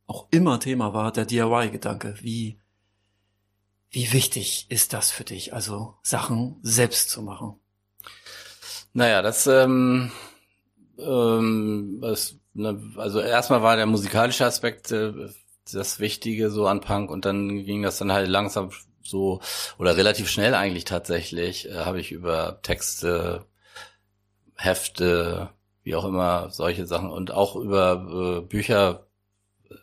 [0.06, 2.16] auch immer Thema war, der DIY-Gedanke.
[2.20, 2.58] Wie,
[3.90, 7.60] wie wichtig ist das für dich, also Sachen selbst zu machen?
[8.92, 10.10] Naja, das, ähm,
[10.98, 15.12] ähm, das, ne, also erstmal war der musikalische Aspekt äh,
[15.72, 18.70] das Wichtige so an Punk und dann ging das dann halt langsam
[19.02, 19.40] so
[19.78, 23.46] oder relativ schnell eigentlich tatsächlich äh, habe ich über Texte,
[24.56, 25.50] Hefte,
[25.82, 29.06] wie auch immer solche Sachen und auch über äh, Bücher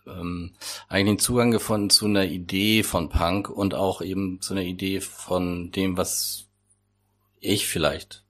[0.07, 0.55] ähm,
[0.87, 5.01] eigentlich den Zugang gefunden zu einer Idee von Punk und auch eben zu einer Idee
[5.01, 6.49] von dem, was
[7.39, 8.24] ich vielleicht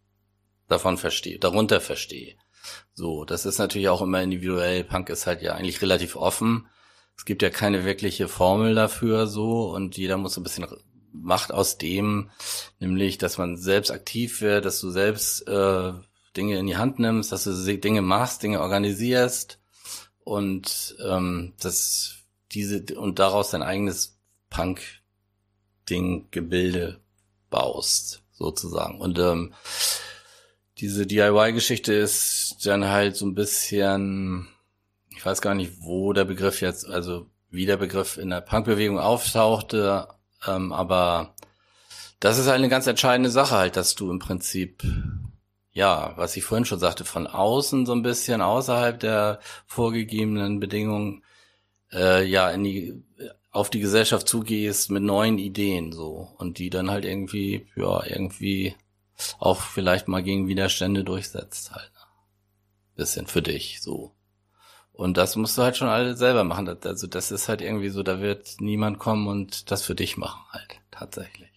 [0.67, 2.35] davon verstehe, darunter verstehe.
[2.93, 4.83] So, das ist natürlich auch immer individuell.
[4.83, 6.67] Punk ist halt ja eigentlich relativ offen.
[7.17, 10.65] Es gibt ja keine wirkliche Formel dafür so und jeder muss ein bisschen
[11.11, 12.29] macht aus dem,
[12.79, 15.93] nämlich, dass man selbst aktiv wird, dass du selbst äh,
[16.35, 19.59] Dinge in die Hand nimmst, dass du Dinge machst, Dinge organisierst
[20.23, 22.15] und ähm, das
[22.51, 24.17] diese und daraus dein eigenes
[24.49, 26.99] Punk-Ding Gebilde
[27.49, 29.53] baust sozusagen und ähm,
[30.77, 34.47] diese DIY-Geschichte ist dann halt so ein bisschen,
[35.09, 38.99] ich weiß gar nicht, wo der Begriff jetzt, also wie der Begriff in der Punk-Bewegung
[38.99, 40.07] auftauchte,
[40.45, 41.35] ähm, aber
[42.19, 44.83] das ist halt eine ganz entscheidende Sache halt, dass du im Prinzip
[45.75, 51.21] ja, was ich vorhin schon sagte, von außen so ein bisschen außerhalb der vorgegebenen Bedingungen,
[51.91, 53.03] äh, ja, in die,
[53.51, 58.73] auf die Gesellschaft zugehst mit neuen Ideen so und die dann halt irgendwie, ja, irgendwie
[59.39, 61.91] auch vielleicht mal gegen Widerstände durchsetzt halt.
[62.95, 64.15] Bisschen für dich so.
[64.93, 66.69] Und das musst du halt schon alle selber machen.
[66.83, 70.41] Also das ist halt irgendwie so, da wird niemand kommen und das für dich machen
[70.51, 71.49] halt, tatsächlich.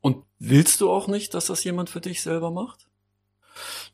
[0.00, 2.86] Und willst du auch nicht, dass das jemand für dich selber macht?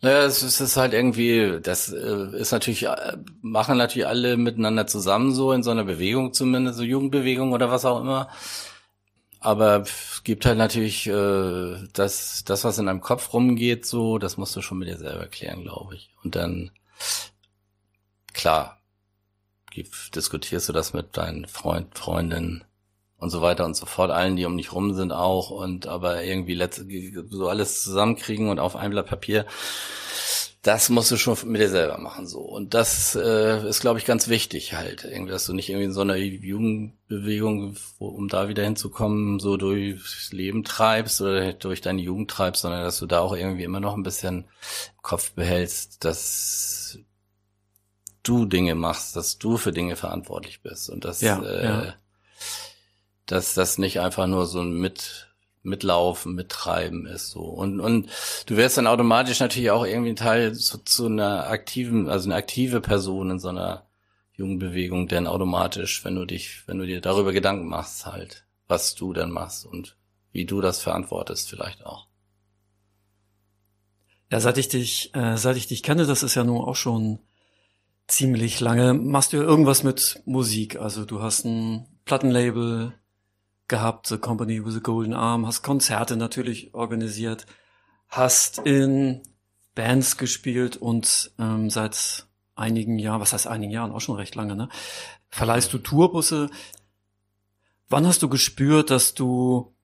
[0.00, 5.34] Naja, es ist halt irgendwie, das äh, ist natürlich, äh, machen natürlich alle miteinander zusammen
[5.34, 8.28] so in so einer Bewegung zumindest, so Jugendbewegung oder was auch immer.
[9.40, 14.36] Aber es gibt halt natürlich äh, das, das, was in deinem Kopf rumgeht, so, das
[14.36, 16.14] musst du schon mit dir selber klären, glaube ich.
[16.22, 16.70] Und dann,
[18.34, 18.82] klar,
[20.14, 22.64] diskutierst du das mit deinen Freund, Freundinnen
[23.16, 26.22] und so weiter und so fort, allen, die um dich rum sind auch und aber
[26.22, 26.86] irgendwie letzte,
[27.30, 29.46] so alles zusammenkriegen und auf ein Blatt Papier,
[30.62, 32.40] das musst du schon mit dir selber machen so.
[32.40, 35.04] Und das äh, ist glaube ich ganz wichtig halt.
[35.04, 39.56] Irgendwie dass du nicht irgendwie in so einer Jugendbewegung wo, um da wieder hinzukommen so
[39.56, 43.80] durchs Leben treibst oder durch deine Jugend treibst sondern dass du da auch irgendwie immer
[43.80, 46.98] noch ein bisschen im Kopf behältst dass
[48.22, 50.90] du Dinge machst dass du für Dinge verantwortlich bist.
[50.90, 51.94] Und das ja, äh, ja.
[53.24, 55.29] dass das nicht einfach nur so ein Mit
[55.62, 57.40] mitlaufen, mittreiben ist so.
[57.40, 58.08] Und, und
[58.46, 62.36] du wirst dann automatisch natürlich auch irgendwie ein Teil zu, zu einer aktiven, also eine
[62.36, 63.86] aktive Person in so einer
[64.32, 68.94] jungen Bewegung, denn automatisch, wenn du dich, wenn du dir darüber Gedanken machst, halt, was
[68.94, 69.96] du dann machst und
[70.32, 72.06] wie du das verantwortest vielleicht auch.
[74.30, 77.18] Ja, seit ich dich, äh, seit ich dich kenne, das ist ja nun auch schon
[78.06, 80.76] ziemlich lange, machst du irgendwas mit Musik.
[80.76, 82.94] Also du hast ein Plattenlabel,
[83.70, 87.46] gehabt, The Company with a Golden Arm, hast Konzerte natürlich organisiert,
[88.08, 89.22] hast in
[89.74, 94.54] Bands gespielt und ähm, seit einigen Jahren, was heißt einigen Jahren, auch schon recht lange,
[94.54, 94.68] ne?
[95.30, 96.50] Verleihst du Tourbusse.
[97.88, 99.74] Wann hast du gespürt, dass du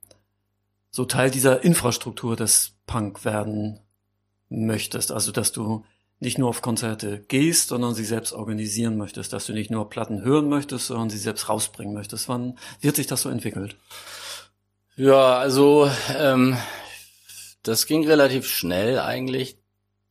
[0.91, 3.81] so Teil dieser Infrastruktur des Punk werden
[4.49, 5.13] möchtest?
[5.13, 5.85] Also, dass du
[6.19, 10.23] nicht nur auf Konzerte gehst, sondern sie selbst organisieren möchtest, dass du nicht nur Platten
[10.23, 12.29] hören möchtest, sondern sie selbst rausbringen möchtest.
[12.29, 13.77] Wann wird sich das so entwickelt?
[14.97, 16.57] Ja, also ähm,
[17.63, 19.59] das ging relativ schnell eigentlich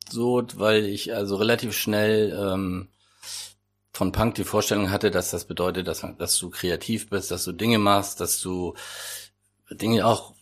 [0.08, 2.90] so, weil ich also relativ schnell ähm,
[3.92, 7.52] von Punk die Vorstellung hatte, dass das bedeutet, dass, dass du kreativ bist, dass du
[7.52, 8.76] Dinge machst, dass du
[9.72, 10.35] Dinge auch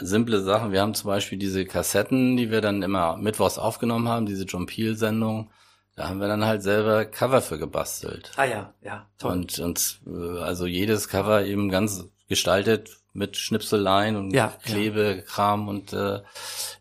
[0.00, 0.72] simple Sachen.
[0.72, 4.66] Wir haben zum Beispiel diese Kassetten, die wir dann immer mittwochs aufgenommen haben, diese John
[4.66, 5.50] Peel-Sendung.
[5.96, 8.32] Da haben wir dann halt selber Cover für gebastelt.
[8.36, 9.32] Ah ja, ja, toll.
[9.32, 15.70] Und, und äh, also jedes Cover eben ganz gestaltet mit Schnipseleien und ja, Klebekram ja.
[15.70, 16.22] und äh,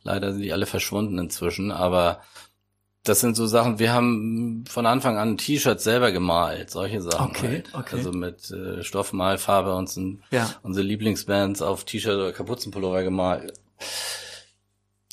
[0.02, 1.72] leider sind die alle verschwunden inzwischen.
[1.72, 2.22] Aber
[3.04, 7.32] das sind so Sachen, wir haben von Anfang an T-Shirts selber gemalt, solche Sachen.
[7.32, 7.70] Okay, halt.
[7.74, 7.98] okay.
[7.98, 10.50] Also mit äh, Stoffmalfarbe und sind ja.
[10.64, 13.54] unsere Lieblingsbands auf T-Shirt oder Kapuzenpullover gemalt.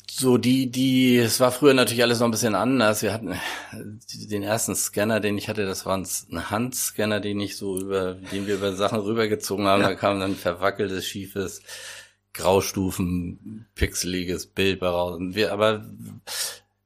[0.09, 3.01] So, die, die, es war früher natürlich alles noch ein bisschen anders.
[3.01, 3.35] Wir hatten
[3.73, 8.47] den ersten Scanner, den ich hatte, das war ein Handscanner, den ich so über, den
[8.47, 9.81] wir über Sachen rübergezogen haben.
[9.81, 9.89] Ja.
[9.89, 11.61] Da kam dann verwackeltes, schiefes,
[12.33, 15.17] Graustufen, pixeliges Bild raus.
[15.17, 15.83] Und wir, aber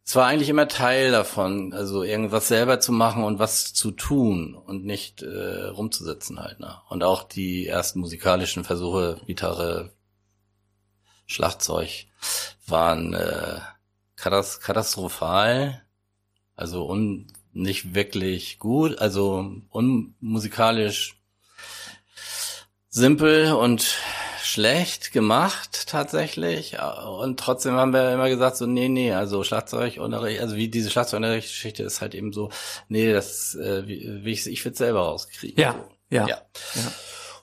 [0.08, 4.54] es war eigentlich immer Teil davon, also irgendwas selber zu machen und was zu tun
[4.54, 6.60] und nicht äh, rumzusitzen halt.
[6.60, 6.78] Ne?
[6.90, 9.94] Und auch die ersten musikalischen Versuche, Gitarre,
[11.26, 12.06] Schlagzeug,
[12.68, 13.60] waren äh,
[14.16, 15.82] katastrophal,
[16.56, 21.16] also un nicht wirklich gut, also unmusikalisch
[22.90, 23.98] simpel und
[24.46, 26.78] schlecht gemacht tatsächlich.
[27.20, 31.84] Und trotzdem haben wir immer gesagt so nee nee also Schlagzeugunterricht also wie diese Schlagzeugunterrichtsgeschichte
[31.84, 32.50] ist halt eben so
[32.88, 35.60] nee das äh, wie, wie ich ich will selber rauskriegen.
[35.62, 35.90] Ja, so.
[36.10, 36.38] ja ja.
[36.38, 36.92] ja.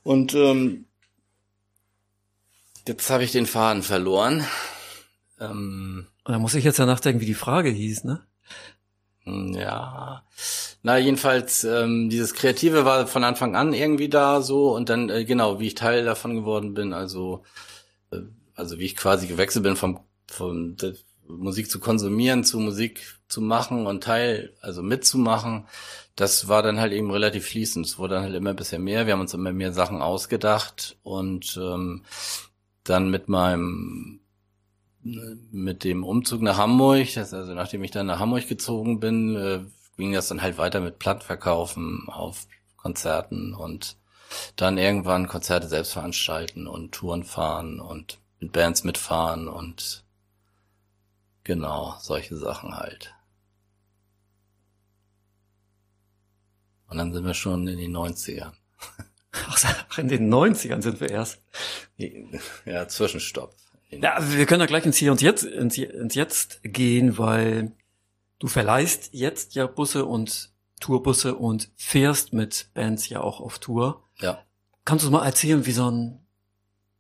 [0.03, 0.87] Und ähm,
[2.87, 4.47] jetzt habe ich den Faden verloren.
[5.41, 8.25] Ähm, und da muss ich jetzt ja nachdenken wie die Frage hieß ne
[9.25, 10.25] ja,
[10.83, 15.25] na jedenfalls ähm, dieses Kreative war von Anfang an irgendwie da so und dann äh,
[15.25, 17.45] genau wie ich Teil davon geworden bin, also
[18.11, 18.19] äh,
[18.55, 20.77] also wie ich quasi gewechselt bin vom vom
[21.29, 25.67] Musik zu konsumieren zu Musik zu machen und Teil also mitzumachen,
[26.17, 27.87] das war dann halt eben relativ fließend.
[27.87, 29.07] Es wurde dann halt immer ein bisschen mehr.
[29.07, 32.05] Wir haben uns immer mehr Sachen ausgedacht und ähm,
[32.85, 34.21] dann mit meinem
[35.03, 39.61] mit dem Umzug nach Hamburg, das also nachdem ich dann nach Hamburg gezogen bin, äh,
[39.97, 43.97] ging das dann halt weiter mit Plattverkaufen auf Konzerten und
[44.57, 50.05] dann irgendwann Konzerte selbst veranstalten und Touren fahren und mit Bands mitfahren und
[51.45, 53.15] genau, solche Sachen halt.
[56.89, 58.53] Und dann sind wir schon in den 90ern.
[59.33, 61.41] Ach, in den 90ern sind wir erst.
[62.67, 63.55] Ja, Zwischenstopp.
[63.93, 67.73] Ja, also wir können ja gleich ins Hier und Jetzt, ins, ins Jetzt gehen, weil
[68.39, 70.51] du verleihst jetzt ja Busse und
[70.81, 74.03] Tourbusse und fährst mit Bands ja auch auf Tour.
[74.19, 74.43] Ja.
[74.85, 76.27] Kannst du mal erzählen, wie so ein,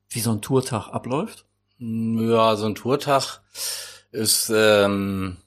[0.08, 1.46] wie so ein Tourtag abläuft?
[1.78, 3.40] Ja, so ein Tourtag
[4.12, 5.38] ist ähm,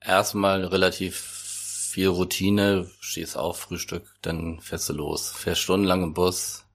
[0.00, 2.88] erstmal relativ viel Routine.
[3.00, 5.32] Stehst auf, Frühstück, dann fährst du los.
[5.32, 6.65] Fährst stundenlang im Bus,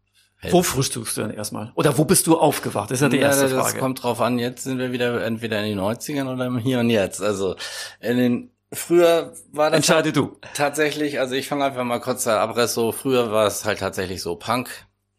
[0.49, 1.71] wo frühstückst du denn erstmal?
[1.75, 2.89] Oder wo bist du aufgewacht?
[2.89, 3.79] Das ist ja die erste ja, das Frage.
[3.79, 4.39] kommt drauf an.
[4.39, 7.21] Jetzt sind wir wieder entweder in den 90ern oder im Hier und Jetzt.
[7.21, 7.55] Also
[7.99, 10.37] in den Früher war das Entscheide du.
[10.53, 14.21] tatsächlich, also ich fange einfach mal kurz der Abriss so, früher war es halt tatsächlich
[14.21, 14.69] so Punk,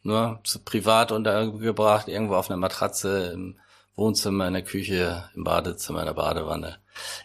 [0.03, 3.59] ne, privat untergebracht, irgendwo auf einer Matratze im
[3.95, 6.79] Wohnzimmer, in der Küche, im Badezimmer, in der Badewanne,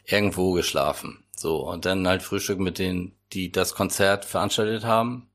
[0.04, 1.24] irgendwo geschlafen.
[1.34, 5.27] So, und dann halt Frühstück mit denen, die das Konzert veranstaltet haben,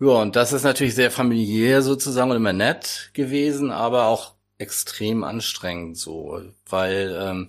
[0.00, 5.24] ja, und das ist natürlich sehr familiär sozusagen und immer nett gewesen, aber auch extrem
[5.24, 7.48] anstrengend so, weil ähm,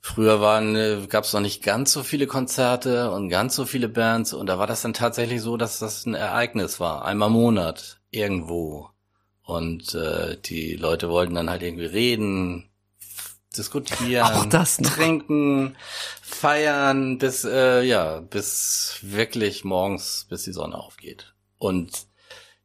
[0.00, 3.88] früher waren äh, gab es noch nicht ganz so viele Konzerte und ganz so viele
[3.88, 7.34] Bands und da war das dann tatsächlich so, dass das ein Ereignis war, einmal im
[7.34, 8.90] Monat irgendwo
[9.42, 12.68] und äh, die Leute wollten dann halt irgendwie reden,
[13.56, 15.76] diskutieren, auch das trinken,
[16.22, 21.34] feiern bis äh, ja bis wirklich morgens, bis die Sonne aufgeht.
[21.58, 22.06] Und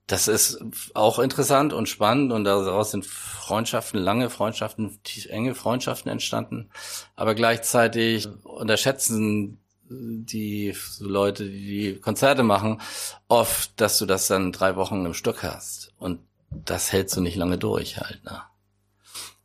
[0.07, 0.59] das ist
[0.93, 6.69] auch interessant und spannend und daraus sind Freundschaften, lange Freundschaften, enge Freundschaften entstanden.
[7.15, 12.81] Aber gleichzeitig unterschätzen die Leute, die Konzerte machen,
[13.27, 15.93] oft, dass du das dann drei Wochen im Stück hast.
[15.97, 18.23] Und das hältst du nicht lange durch halt.
[18.23, 18.41] Ne?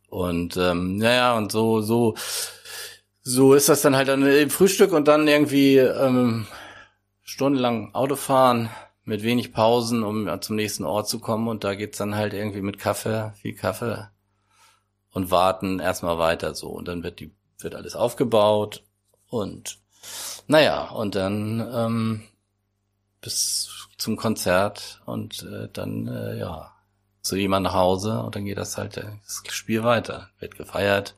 [0.09, 2.15] Und ähm, naja, und so, so,
[3.21, 6.47] so ist das dann halt dann im Frühstück und dann irgendwie ähm,
[7.23, 8.69] stundenlang Autofahren
[9.09, 11.47] mit wenig Pausen, um zum nächsten Ort zu kommen.
[11.47, 14.07] Und da geht's dann halt irgendwie mit Kaffee, viel Kaffee
[15.11, 16.67] und warten erstmal weiter so.
[16.67, 18.83] Und dann wird die, wird alles aufgebaut
[19.27, 19.79] und
[20.47, 22.23] naja, und dann ähm,
[23.19, 26.71] bis zum Konzert und äh, dann äh, ja
[27.21, 30.29] zu jemand nach Hause und dann geht das halt äh, das Spiel weiter.
[30.39, 31.15] Wird gefeiert,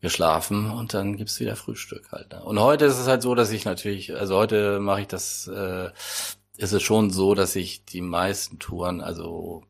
[0.00, 2.32] geschlafen und dann gibt's wieder Frühstück halt.
[2.32, 2.42] Ne?
[2.42, 5.90] Und heute ist es halt so, dass ich natürlich, also heute mache ich das äh,
[6.56, 9.64] ist es schon so, dass ich die meisten Touren, also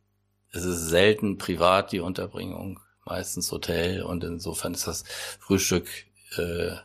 [0.50, 5.04] es ist selten privat die Unterbringung, meistens Hotel und insofern ist das
[5.40, 5.88] Frühstück
[6.36, 6.76] äh,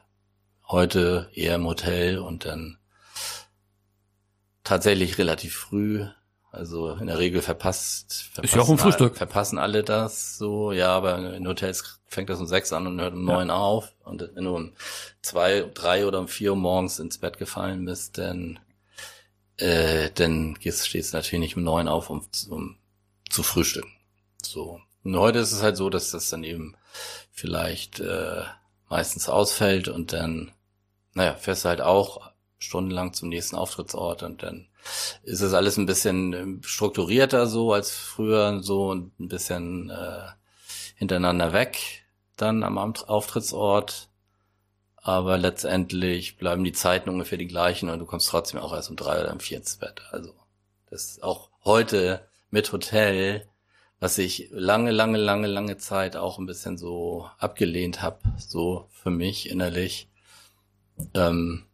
[0.68, 2.78] heute eher im Hotel und dann
[4.64, 6.06] tatsächlich relativ früh.
[6.52, 9.16] Also in der Regel verpasst, ist ja auch ein Frühstück.
[9.18, 13.14] verpassen alle das so, ja, aber in Hotels fängt das um sechs an und hört
[13.14, 13.56] um neun ja.
[13.56, 13.94] auf.
[14.04, 14.74] Und wenn du um
[15.22, 18.60] zwei, drei oder um vier Uhr morgens ins Bett gefallen bist, dann
[19.60, 22.78] äh, dann steht es natürlich nicht um neun auf, um, um
[23.30, 23.92] zu frühstücken.
[24.42, 24.82] So.
[25.04, 26.76] Und heute ist es halt so, dass das dann eben
[27.32, 28.44] vielleicht äh,
[28.90, 30.52] meistens ausfällt und dann,
[31.14, 34.68] naja, fährst du halt auch stundenlang zum nächsten Auftrittsort und dann
[35.24, 40.28] ist es alles ein bisschen ähm, strukturierter so als früher so und ein bisschen äh,
[40.96, 42.06] hintereinander weg
[42.36, 44.09] dann am Auftrittsort
[45.10, 48.96] aber letztendlich bleiben die Zeiten ungefähr die gleichen und du kommst trotzdem auch erst um
[48.96, 50.04] drei oder um vier ins Bett.
[50.12, 50.36] Also
[50.92, 53.48] das ist auch heute mit Hotel,
[54.00, 59.10] was ich lange, lange, lange, lange Zeit auch ein bisschen so abgelehnt habe, so für
[59.10, 60.10] mich innerlich.
[61.16, 61.66] Ähm,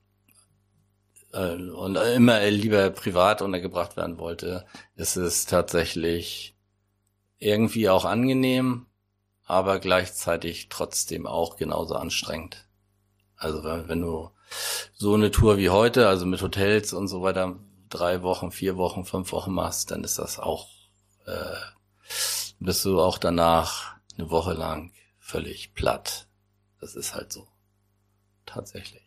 [1.33, 4.65] äh, und immer lieber privat untergebracht werden wollte,
[4.95, 6.55] ist es tatsächlich
[7.37, 8.85] irgendwie auch angenehm,
[9.43, 12.64] aber gleichzeitig trotzdem auch genauso anstrengend.
[13.37, 14.31] Also wenn, du
[14.93, 17.59] so eine Tour wie heute, also mit Hotels und so weiter,
[17.89, 20.69] drei Wochen, vier Wochen, fünf Wochen machst, dann ist das auch,
[21.25, 21.55] äh,
[22.59, 26.27] bist du auch danach eine Woche lang völlig platt.
[26.79, 27.47] Das ist halt so.
[28.45, 29.04] Tatsächlich.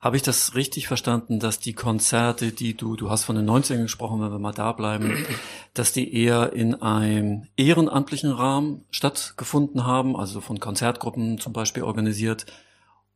[0.00, 3.82] Habe ich das richtig verstanden, dass die Konzerte, die du, du hast von den 90ern
[3.82, 5.26] gesprochen, wenn wir mal da bleiben,
[5.74, 12.46] dass die eher in einem ehrenamtlichen Rahmen stattgefunden haben, also von Konzertgruppen zum Beispiel organisiert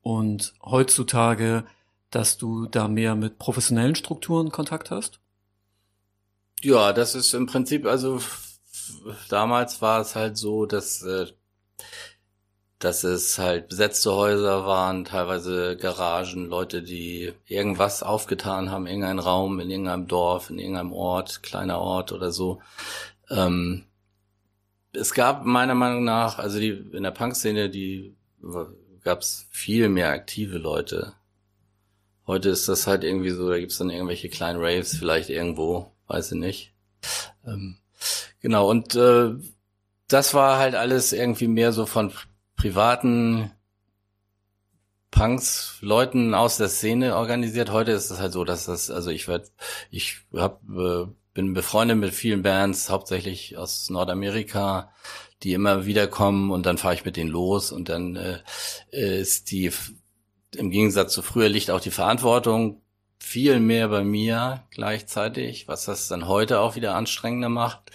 [0.02, 1.64] und heutzutage,
[2.10, 5.20] dass du da mehr mit professionellen Strukturen Kontakt hast?
[6.62, 8.20] Ja, das ist im Prinzip, also
[9.28, 11.26] damals war es halt so, dass äh,
[12.84, 19.60] dass es halt besetzte Häuser waren, teilweise Garagen, Leute, die irgendwas aufgetan haben, irgendein Raum
[19.60, 22.60] in irgendeinem Dorf, in irgendeinem Ort, kleiner Ort oder so.
[23.30, 23.84] Ähm,
[24.92, 28.16] es gab meiner Meinung nach, also die in der Punk-Szene, die
[29.04, 31.12] gab es viel mehr aktive Leute.
[32.26, 36.32] Heute ist das halt irgendwie so, da gibt's dann irgendwelche kleinen Raves vielleicht irgendwo, weiß
[36.32, 36.74] ich nicht.
[37.46, 37.78] Ähm,
[38.40, 39.34] genau, und äh,
[40.08, 42.12] das war halt alles irgendwie mehr so von
[42.62, 43.50] privaten
[45.10, 47.72] Punks, Leuten aus der Szene organisiert.
[47.72, 49.48] Heute ist es halt so, dass das, also ich werde,
[49.90, 54.92] ich hab, äh, bin befreundet mit vielen Bands, hauptsächlich aus Nordamerika,
[55.42, 58.38] die immer wieder kommen und dann fahre ich mit denen los und dann äh,
[58.92, 59.72] ist die
[60.54, 62.80] im Gegensatz zu früher liegt auch die Verantwortung
[63.18, 67.90] viel mehr bei mir gleichzeitig, was das dann heute auch wieder anstrengender macht.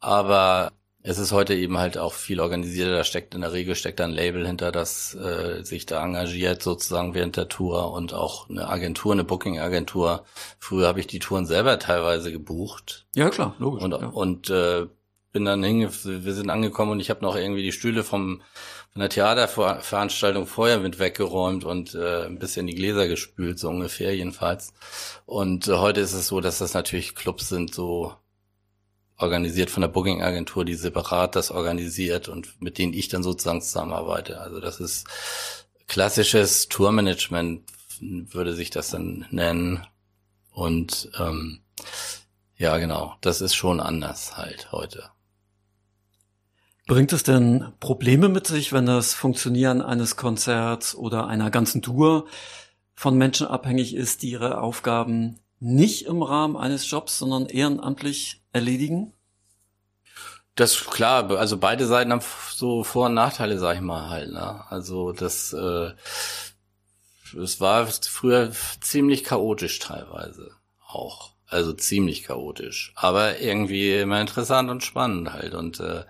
[0.00, 0.75] Aber
[1.08, 2.96] es ist heute eben halt auch viel organisierter.
[2.96, 6.62] Da steckt in der Regel steckt da ein Label hinter, das äh, sich da engagiert
[6.62, 10.24] sozusagen während der Tour und auch eine Agentur, eine Booking-Agentur.
[10.58, 13.06] Früher habe ich die Touren selber teilweise gebucht.
[13.14, 13.84] Ja klar, logisch.
[13.84, 14.08] Und, ja.
[14.08, 14.86] und äh,
[15.30, 18.42] bin dann hinge, wir sind angekommen und ich habe noch irgendwie die Stühle vom
[18.96, 24.16] von der Theaterveranstaltung vorher mit weggeräumt und äh, ein bisschen die Gläser gespült, so ungefähr
[24.16, 24.72] jedenfalls.
[25.26, 28.14] Und äh, heute ist es so, dass das natürlich Clubs sind, so
[29.18, 34.40] organisiert von der Booking-Agentur, die separat das organisiert und mit denen ich dann sozusagen zusammenarbeite.
[34.40, 35.06] Also das ist
[35.88, 37.62] klassisches Tourmanagement,
[38.00, 39.86] würde sich das dann nennen.
[40.50, 41.60] Und ähm,
[42.56, 45.10] ja, genau, das ist schon anders halt heute.
[46.86, 52.26] Bringt es denn Probleme mit sich, wenn das Funktionieren eines Konzerts oder einer ganzen Tour
[52.94, 59.12] von Menschen abhängig ist, die ihre Aufgaben nicht im Rahmen eines Jobs, sondern ehrenamtlich erledigen?
[60.56, 62.22] Das klar, also beide Seiten haben
[62.54, 64.32] so Vor- und Nachteile, sag ich mal halt.
[64.32, 64.64] Ne?
[64.70, 65.90] Also das, äh,
[67.38, 70.52] es war früher ziemlich chaotisch teilweise
[70.88, 71.34] auch.
[71.48, 75.54] Also ziemlich chaotisch, aber irgendwie immer interessant und spannend halt.
[75.54, 76.04] Und äh,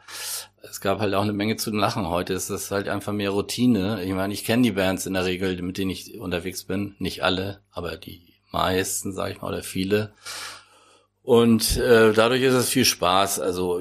[0.63, 2.09] es gab halt auch eine Menge zu lachen.
[2.09, 4.03] Heute ist das halt einfach mehr Routine.
[4.03, 6.95] Ich meine, ich kenne die Bands in der Regel, mit denen ich unterwegs bin.
[6.99, 10.15] Nicht alle, aber die meisten, sag ich mal, oder viele.
[11.27, 13.41] Und äh, dadurch ist es viel Spaß.
[13.41, 13.81] Also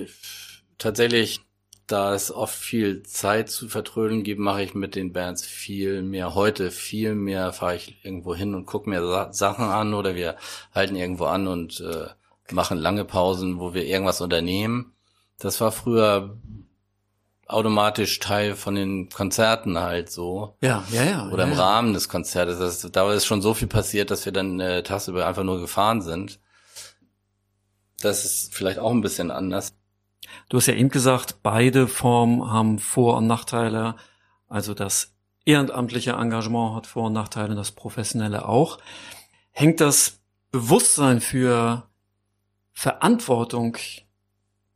[0.80, 1.41] tatsächlich,
[1.86, 6.34] da es oft viel Zeit zu vertrödeln gibt, mache ich mit den Bands viel mehr.
[6.34, 10.38] Heute viel mehr fahre ich irgendwo hin und gucke mir Sa Sachen an oder wir
[10.74, 12.08] halten irgendwo an und äh,
[12.52, 14.93] machen lange Pausen, wo wir irgendwas unternehmen.
[15.38, 16.39] Das war früher
[17.46, 20.56] automatisch Teil von den Konzerten halt so.
[20.62, 21.30] Ja, ja, ja.
[21.30, 21.64] Oder ja, im ja.
[21.64, 22.58] Rahmen des Konzertes.
[22.58, 26.02] Das, da ist schon so viel passiert, dass wir dann äh, tagsüber einfach nur gefahren
[26.02, 26.39] sind.
[28.06, 29.74] Das ist vielleicht auch ein bisschen anders.
[30.49, 33.95] Du hast ja eben gesagt, beide Formen haben Vor- und Nachteile.
[34.47, 38.78] Also das ehrenamtliche Engagement hat Vor- und Nachteile, das professionelle auch.
[39.51, 40.20] Hängt das
[40.51, 41.89] Bewusstsein für
[42.74, 43.78] Verantwortung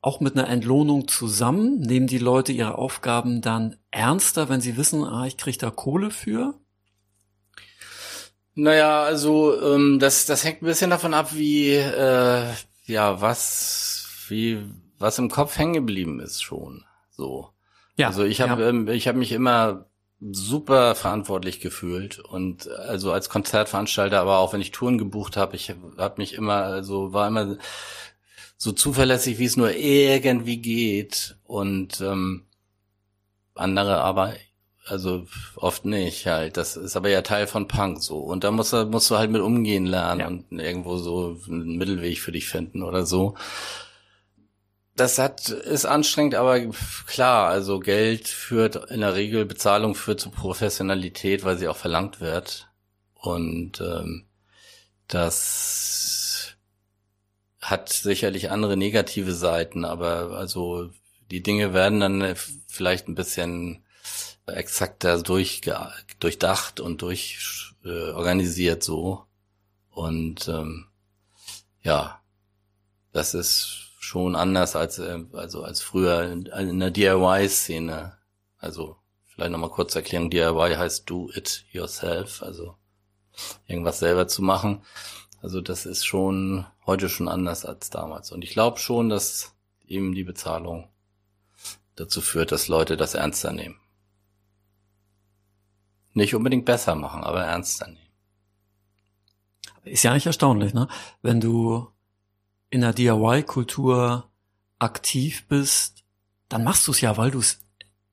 [0.02, 1.82] auch mit einer Entlohnung zusammen?
[1.82, 6.10] Nehmen die Leute ihre Aufgaben dann ernster, wenn sie wissen, ah, ich kriege da Kohle
[6.10, 6.56] für?
[8.56, 12.46] Naja, also ähm, das, das hängt ein bisschen davon ab, wie äh,
[12.90, 14.66] ja was wie
[14.98, 16.86] was im Kopf hängen geblieben ist schon.
[17.10, 17.50] So.
[17.96, 18.70] Ja, Also ich habe ja.
[18.70, 19.86] ähm, ich habe mich immer
[20.20, 25.74] super verantwortlich gefühlt und also als Konzertveranstalter, aber auch wenn ich Touren gebucht habe, ich
[25.98, 27.58] habe mich immer also war immer
[28.58, 32.46] so zuverlässig, wie es nur irgendwie geht und ähm,
[33.56, 34.34] andere aber
[34.90, 35.26] also
[35.56, 36.58] oft nicht halt.
[36.58, 38.20] Das ist aber ja Teil von Punk so.
[38.20, 40.28] Und da musst du, musst du halt mit umgehen lernen Ja.
[40.28, 43.36] und irgendwo so einen Mittelweg für dich finden oder so.
[44.96, 46.60] Das hat, ist anstrengend, aber
[47.08, 52.20] klar, also Geld führt in der Regel, Bezahlung führt zu Professionalität, weil sie auch verlangt
[52.20, 52.68] wird.
[53.14, 54.26] Und ähm,
[55.08, 56.56] das
[57.62, 60.90] hat sicherlich andere negative Seiten, aber also
[61.32, 62.36] die Dinge werden dann
[62.68, 63.84] vielleicht ein bisschen
[64.56, 69.26] exakter durchge durchdacht und durch äh, organisiert so.
[69.90, 70.88] Und ähm,
[71.82, 72.22] ja,
[73.12, 78.18] das ist schon anders als äh, also als früher in, in der DIY-Szene.
[78.58, 78.98] Also
[79.28, 82.76] vielleicht nochmal kurz Erklärung, DIY heißt do it yourself, also
[83.68, 84.84] irgendwas selber zu machen.
[85.42, 88.32] Also das ist schon heute schon anders als damals.
[88.32, 89.56] Und ich glaube schon, dass
[89.88, 90.90] eben die Bezahlung
[91.96, 93.79] dazu führt, dass Leute das ernster nehmen.
[96.14, 98.00] Nicht unbedingt besser machen, aber ernster nehmen.
[99.84, 100.88] Ist ja eigentlich erstaunlich, ne?
[101.22, 101.88] Wenn du
[102.70, 104.30] in der DIY-Kultur
[104.78, 106.04] aktiv bist,
[106.48, 107.60] dann machst du es ja, weil du es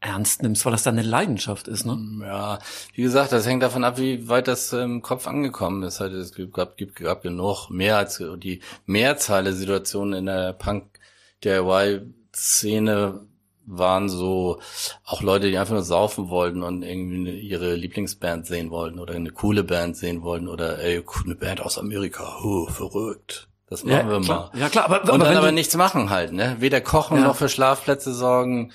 [0.01, 1.99] ernst nimmst, weil das deine Leidenschaft ist, ne?
[2.21, 2.59] Ja,
[2.95, 6.01] wie gesagt, das hängt davon ab, wie weit das im Kopf angekommen ist.
[6.01, 13.27] Halt, es gab, gibt, gab genug mehr als die Mehrzahl der Situationen in der Punk-DIY-Szene
[13.67, 14.61] waren so
[15.05, 19.31] auch Leute, die einfach nur saufen wollten und irgendwie ihre Lieblingsband sehen wollten oder eine
[19.31, 23.49] coole Band sehen wollten oder ey, eine Band aus Amerika, oh, verrückt.
[23.69, 24.51] Das machen ja, wir klar.
[24.53, 24.61] mal.
[24.61, 26.57] Ja klar, aber, und aber dann aber nichts machen halt, ne?
[26.61, 27.25] Weder kochen Ja.
[27.25, 28.73] noch für Schlafplätze sorgen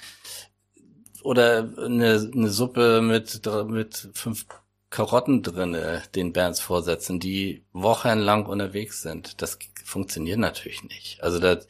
[1.23, 4.45] oder eine, eine Suppe mit mit fünf
[4.89, 9.41] Karotten drinne den Bands vorsetzen, die wochenlang unterwegs sind.
[9.41, 11.23] Das funktioniert natürlich nicht.
[11.23, 11.65] Also das,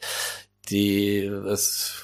[0.68, 2.02] die, es,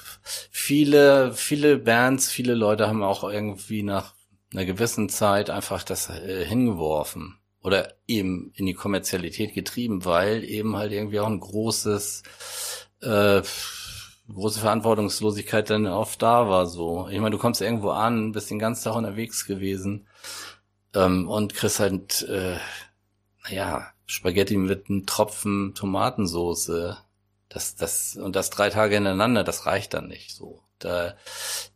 [0.50, 4.14] viele, viele Bands, viele Leute haben auch irgendwie nach
[4.52, 10.76] einer gewissen Zeit einfach das äh, hingeworfen oder eben in die Kommerzialität getrieben, weil eben
[10.76, 12.22] halt irgendwie auch ein großes,
[13.02, 13.42] äh,
[14.32, 17.08] große Verantwortungslosigkeit dann oft da war so.
[17.10, 20.06] Ich meine, du kommst irgendwo an, bist den ganzen Tag unterwegs gewesen
[20.94, 22.56] ähm, und kriegst halt, äh,
[23.44, 26.96] naja, Spaghetti mit einem Tropfen Tomatensoße.
[27.49, 30.62] Das, das, und das drei Tage hintereinander, das reicht dann nicht so.
[30.78, 31.14] Da,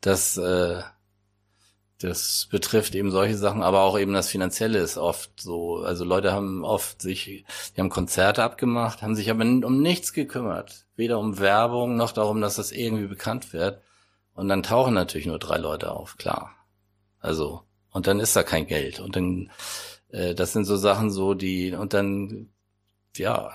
[0.01, 0.83] das, äh,
[1.99, 5.79] das betrifft eben solche Sachen, aber auch eben das Finanzielle ist oft so.
[5.79, 7.45] Also Leute haben oft sich,
[7.77, 10.87] die haben Konzerte abgemacht, haben sich aber um nichts gekümmert.
[10.97, 13.81] Weder um Werbung noch darum, dass das irgendwie bekannt wird.
[14.35, 16.55] Und dann tauchen natürlich nur drei Leute auf, klar.
[17.21, 19.01] Also, und dann ist da kein Geld.
[19.01, 19.51] Und dann,
[20.09, 22.52] äh, das sind so Sachen so, die, und dann,
[23.17, 23.53] ja,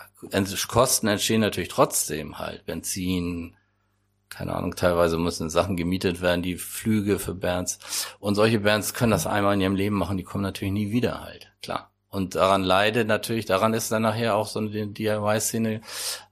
[0.68, 2.66] Kosten entstehen natürlich trotzdem halt.
[2.66, 3.55] Benzin,
[4.30, 7.80] keine Ahnung, teilweise müssen Sachen gemietet werden, die Flüge für Bands.
[8.20, 11.22] Und solche Bands können das einmal in ihrem Leben machen, die kommen natürlich nie wieder
[11.22, 11.91] halt, klar.
[12.10, 15.82] Und daran leidet natürlich, daran ist dann nachher auch so eine DIY-Szene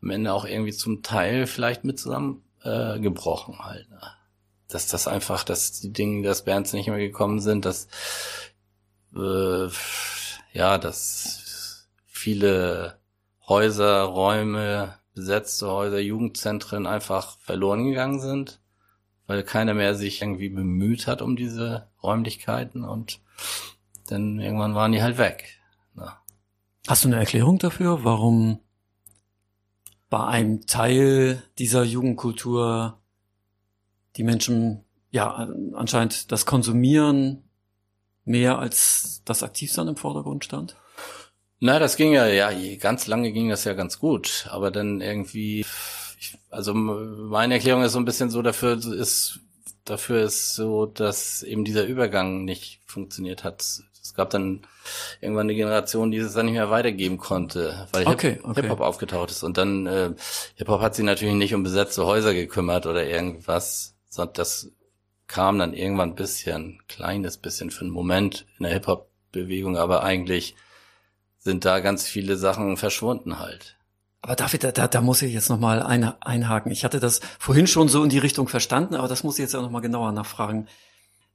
[0.02, 3.90] am Ende auch irgendwie zum Teil vielleicht mit zusammen äh, halt.
[3.90, 4.02] Ne?
[4.70, 7.88] Dass das einfach, dass die Dinge, dass Bands nicht mehr gekommen sind, dass
[9.16, 9.68] äh,
[10.54, 12.98] ja, dass viele
[13.48, 18.60] Häuser, Räume, besetzte Häuser, Jugendzentren einfach verloren gegangen sind,
[19.28, 23.22] weil keiner mehr sich irgendwie bemüht hat um diese Räumlichkeiten und
[24.08, 25.60] dann irgendwann waren die halt weg.
[25.94, 26.22] Na.
[26.88, 28.60] Hast du eine Erklärung dafür, warum
[30.10, 33.00] bei einem Teil dieser Jugendkultur
[34.16, 37.44] die Menschen ja anscheinend das Konsumieren
[38.24, 40.76] mehr als das Aktivsein im Vordergrund stand?
[41.66, 45.66] Na, das ging ja, ja, ganz lange ging das ja ganz gut, aber dann irgendwie,
[46.20, 49.40] ich, also meine Erklärung ist so ein bisschen so, dafür ist,
[49.84, 53.62] dafür ist so, dass eben dieser Übergang nicht funktioniert hat.
[53.64, 54.62] Es gab dann
[55.22, 58.62] irgendwann eine Generation, die es dann nicht mehr weitergeben konnte, weil Okay, Hip- okay.
[58.62, 59.42] Hip-Hop aufgetaucht ist.
[59.42, 60.12] Und dann, äh,
[60.58, 64.70] Hip-Hop hat sich natürlich nicht um besetzte Häuser gekümmert oder irgendwas, sondern das
[65.26, 70.56] kam dann irgendwann ein bisschen, kleines bisschen für einen Moment in der Hip-Hop-Bewegung, aber eigentlich
[71.46, 73.78] sind da ganz viele Sachen verschwunden halt.
[74.22, 76.72] Aber David, da, da, da muss ich jetzt nochmal ein, einhaken.
[76.72, 79.56] Ich hatte das vorhin schon so in die Richtung verstanden, aber das muss ich jetzt
[79.56, 80.68] auch nochmal genauer nachfragen.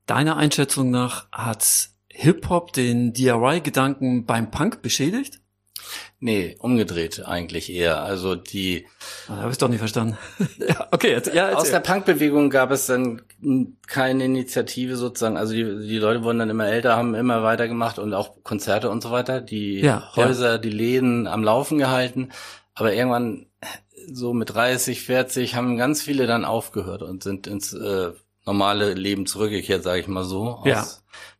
[0.06, 5.39] Deiner Einschätzung nach hat Hip-Hop den DIY-Gedanken beim Punk beschädigt?
[6.22, 8.02] Nee, umgedreht eigentlich eher.
[8.02, 8.86] Also die
[9.28, 10.18] Ah, Da habe ich doch nicht verstanden.
[10.58, 11.72] ja, okay, jetzt, ja, aus erzähl.
[11.72, 13.22] der Punkbewegung gab es dann
[13.86, 15.36] keine Initiative sozusagen.
[15.36, 19.02] Also die, die Leute wurden dann immer älter, haben immer weitergemacht und auch Konzerte und
[19.02, 19.40] so weiter.
[19.40, 22.30] Die Ja, Häuser, die Läden am Laufen gehalten.
[22.74, 23.46] Aber irgendwann
[24.12, 28.10] so mit 30, 40 haben ganz viele dann aufgehört und sind ins äh,
[28.46, 30.86] normale Leben zurückgekehrt, sage ich mal so, aus Ja.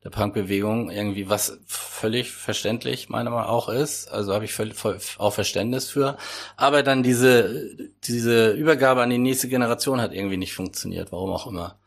[0.04, 0.90] Der Punkbewegung.
[0.90, 4.08] Irgendwie was völlig verständlich meiner Meinung nach auch ist.
[4.08, 4.76] Also habe ich völlig,
[5.18, 6.16] auch Verständnis für.
[6.56, 11.46] Aber dann diese, diese Übergabe an die nächste Generation hat irgendwie nicht funktioniert, warum auch
[11.46, 11.78] immer.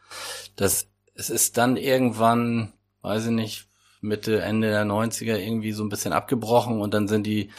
[0.56, 3.68] Das, es ist dann irgendwann, weiß ich nicht,
[4.02, 7.52] Mitte, Ende der 90er irgendwie so ein bisschen abgebrochen und dann sind die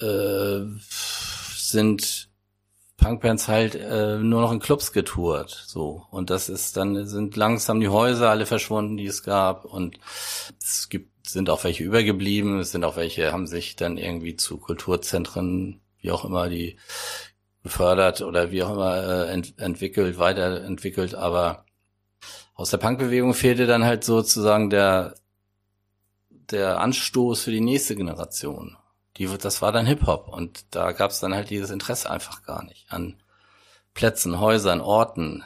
[0.00, 0.60] äh,
[1.56, 2.28] sind
[2.96, 6.06] Punkbands halt äh, nur noch in Clubs getourt, so.
[6.10, 9.64] Und das ist dann sind langsam die Häuser alle verschwunden, die es gab.
[9.64, 9.98] Und
[10.62, 14.58] es gibt sind auch welche übergeblieben, es sind auch welche haben sich dann irgendwie zu
[14.58, 16.76] Kulturzentren, wie auch immer die
[17.62, 21.64] gefördert oder wie auch immer äh, ent entwickelt, weiterentwickelt, aber
[22.54, 25.14] aus der Punkbewegung fehlte dann halt sozusagen der
[26.50, 28.76] der Anstoß für die nächste Generation.
[29.16, 32.64] Die, das war dann Hip-Hop und da gab es dann halt dieses Interesse einfach gar
[32.64, 33.16] nicht an
[33.94, 35.44] Plätzen, Häusern, Orten,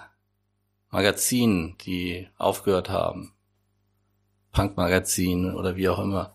[0.91, 3.35] Magazinen, die aufgehört haben.
[4.53, 6.35] Punk-Magazin oder wie auch immer.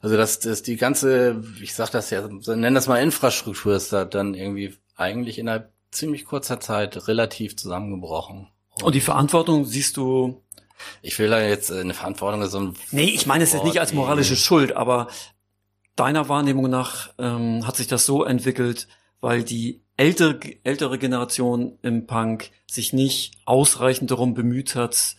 [0.00, 4.04] Also das, das die ganze, ich sag das ja, nenn das mal Infrastruktur, ist da
[4.04, 8.48] dann irgendwie eigentlich innerhalb ziemlich kurzer Zeit relativ zusammengebrochen.
[8.70, 10.42] Und, und die Verantwortung siehst du
[11.00, 13.80] ich will da jetzt äh, eine Verantwortung so ein Nee, ich meine es jetzt nicht
[13.80, 15.08] als moralische Schuld, aber
[15.96, 18.88] deiner Wahrnehmung nach ähm, hat sich das so entwickelt,
[19.20, 25.16] weil die ältere, ältere Generation im Punk sich nicht ausreichend darum bemüht hat,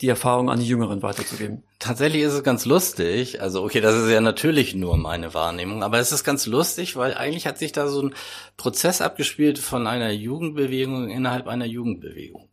[0.00, 1.62] die Erfahrung an die Jüngeren weiterzugeben.
[1.78, 3.40] Tatsächlich ist es ganz lustig.
[3.40, 7.14] Also okay, das ist ja natürlich nur meine Wahrnehmung, aber es ist ganz lustig, weil
[7.14, 8.14] eigentlich hat sich da so ein
[8.56, 12.45] Prozess abgespielt von einer Jugendbewegung innerhalb einer Jugendbewegung.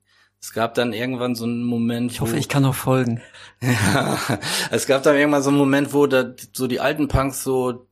[0.44, 2.12] Es gab dann irgendwann so einen Moment.
[2.12, 3.22] Ich hoffe, wo, ich kann noch folgen.
[3.62, 4.20] ja,
[4.72, 7.88] es gab dann irgendwann so einen Moment, wo da so die alten Punks so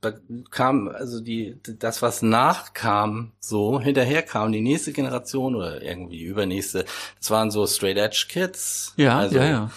[0.00, 0.12] da
[0.52, 6.84] kam also die das was nachkam so hinterher kam die nächste Generation oder irgendwie übernächste
[7.18, 9.70] das waren so straight edge Kids ja also ja ja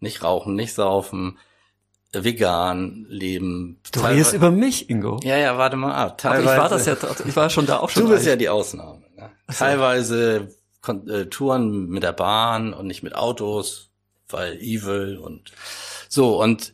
[0.00, 1.38] nicht rauchen nicht saufen
[2.12, 6.68] vegan leben du redest über mich Ingo ja ja warte mal ab teilweise, ich war
[6.68, 8.30] das ja ich war schon da auch schon du bist alt.
[8.30, 9.30] ja die Ausnahme ne?
[9.56, 13.90] teilweise Touren mit der Bahn und nicht mit Autos,
[14.28, 15.52] weil Evil und
[16.08, 16.40] so.
[16.40, 16.72] Und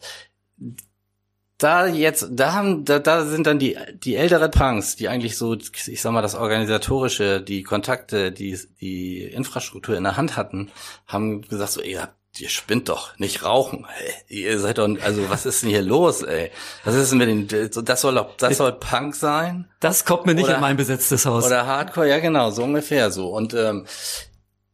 [1.58, 5.54] da jetzt, da haben, da, da sind dann die, die älteren Punks, die eigentlich so,
[5.54, 10.70] ich sag mal, das Organisatorische, die Kontakte, die, die Infrastruktur in der Hand hatten,
[11.06, 12.14] haben gesagt so, ey, ihr
[12.48, 13.86] spinnt doch, nicht rauchen.
[14.28, 16.50] Ey, ihr seid doch, also was ist denn hier los, ey?
[16.84, 19.68] Was ist denn mit den, das soll, das soll Punk sein?
[19.80, 21.46] Das kommt mir nicht oder, in mein besetztes Haus.
[21.46, 23.28] Oder Hardcore, ja genau, so ungefähr so.
[23.28, 23.86] Und ähm,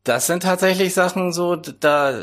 [0.05, 2.23] das sind tatsächlich Sachen so, da,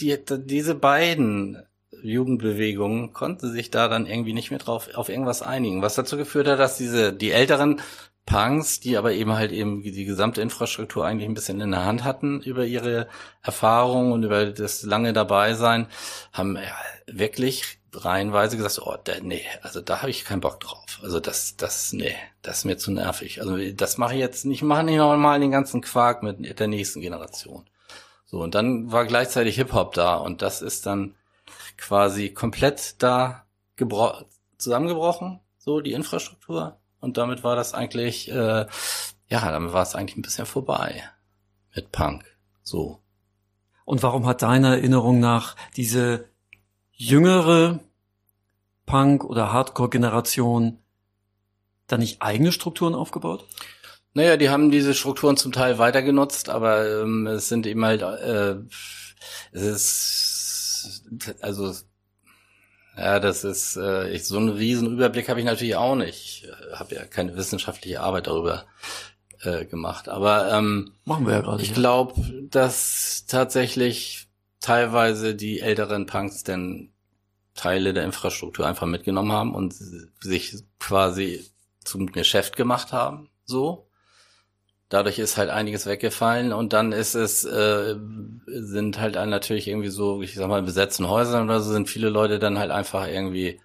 [0.00, 1.62] die, diese beiden
[2.02, 6.46] Jugendbewegungen konnten sich da dann irgendwie nicht mehr drauf auf irgendwas einigen, was dazu geführt
[6.48, 7.80] hat, dass diese die älteren
[8.26, 12.04] Punks, die aber eben halt eben die gesamte Infrastruktur eigentlich ein bisschen in der Hand
[12.04, 13.06] hatten über ihre
[13.42, 15.88] Erfahrungen und über das lange dabei sein,
[16.32, 16.58] haben
[17.06, 21.00] wirklich reihenweise gesagt, oh, da, nee, also da habe ich keinen Bock drauf.
[21.02, 23.40] Also das, das, nee, das ist mir zu nervig.
[23.40, 27.00] Also das mache ich jetzt nicht, mache nicht nochmal den ganzen Quark mit der nächsten
[27.00, 27.68] Generation.
[28.24, 31.14] So, und dann war gleichzeitig Hip-Hop da und das ist dann
[31.76, 33.46] quasi komplett da
[34.56, 36.78] zusammengebrochen, so die Infrastruktur.
[37.04, 38.66] Und damit war das eigentlich, äh,
[39.28, 41.04] ja, damit war es eigentlich ein bisschen vorbei
[41.74, 42.24] mit Punk.
[42.62, 43.02] So.
[43.84, 46.30] Und warum hat deiner Erinnerung nach diese
[46.92, 47.80] jüngere
[48.86, 50.78] Punk- oder Hardcore-Generation
[51.88, 53.44] da nicht eigene Strukturen aufgebaut?
[54.14, 58.00] Naja, die haben diese Strukturen zum Teil weiter genutzt, aber ähm, es sind eben halt,
[58.00, 58.56] äh,
[59.52, 61.04] es ist
[61.42, 61.74] also
[62.96, 66.44] ja, das ist äh, ich, so einen riesen Überblick habe ich natürlich auch nicht.
[66.44, 68.64] Ich äh, habe ja keine wissenschaftliche Arbeit darüber
[69.40, 71.62] äh, gemacht, aber ähm, machen wir ja gerade.
[71.62, 72.14] Ich glaube,
[72.50, 74.28] dass tatsächlich
[74.60, 76.90] teilweise die älteren Punks denn
[77.54, 79.74] Teile der Infrastruktur einfach mitgenommen haben und
[80.20, 81.44] sich quasi
[81.84, 83.88] zum Geschäft gemacht haben, so
[84.94, 87.96] dadurch ist halt einiges weggefallen und dann ist es, äh,
[88.46, 92.38] sind halt natürlich irgendwie so, ich sag mal, besetzten Häusern oder so, sind viele Leute
[92.38, 93.60] dann halt einfach irgendwie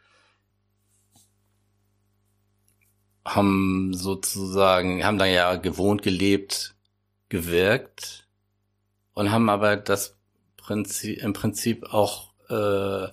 [3.25, 6.75] haben sozusagen, haben da ja gewohnt, gelebt,
[7.30, 8.27] gewirkt
[9.13, 10.17] und haben aber das
[10.57, 13.07] Prinzip, im Prinzip auch, äh,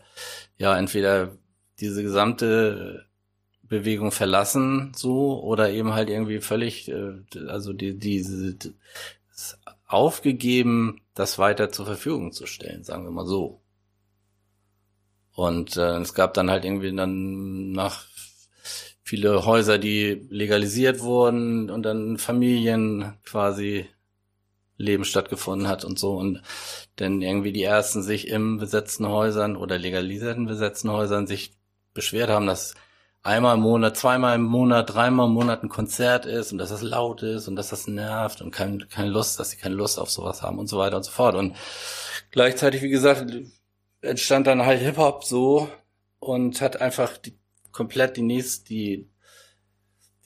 [0.58, 1.36] ja, entweder
[1.80, 3.05] diese gesamte
[3.68, 7.14] Bewegung verlassen, so, oder eben halt irgendwie völlig, äh,
[7.48, 8.74] also die, diese, die,
[9.86, 13.60] aufgegeben, das weiter zur Verfügung zu stellen, sagen wir mal so.
[15.32, 18.06] Und äh, es gab dann halt irgendwie dann nach
[19.02, 23.86] viele Häuser, die legalisiert wurden und dann Familien quasi
[24.78, 26.42] Leben stattgefunden hat und so und
[26.96, 31.52] dann irgendwie die ersten sich im besetzten Häusern oder legalisierten besetzten Häusern sich
[31.94, 32.74] beschwert haben, dass
[33.26, 36.82] einmal im Monat, zweimal im Monat, dreimal im Monat ein Konzert ist und dass das
[36.82, 40.10] laut ist und dass das nervt und kein, keine Lust, dass sie keine Lust auf
[40.10, 41.34] sowas haben und so weiter und so fort.
[41.34, 41.56] Und
[42.30, 43.32] gleichzeitig, wie gesagt,
[44.00, 45.68] entstand dann halt Hip-Hop so
[46.20, 47.36] und hat einfach die,
[47.72, 49.10] komplett die nächste, die,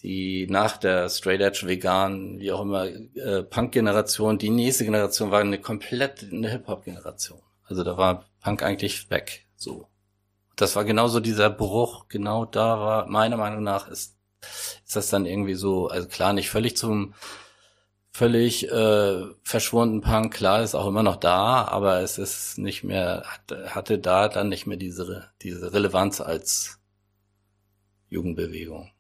[0.03, 5.40] die nach der Straight Edge Vegan, wie auch immer, äh, Punk-Generation, die nächste Generation war
[5.40, 7.40] eine komplett eine Hip-Hop-Generation.
[7.64, 9.89] Also da war Punk eigentlich weg, so.
[10.61, 14.18] Das war genauso dieser Bruch, genau da war, meiner Meinung nach, ist,
[14.84, 17.14] ist das dann irgendwie so, also klar, nicht völlig zum,
[18.12, 23.24] völlig äh, verschwunden Punk, klar, ist auch immer noch da, aber es ist nicht mehr,
[23.68, 26.78] hatte da dann nicht mehr diese, diese Relevanz als
[28.11, 28.90] Jugendbewegung.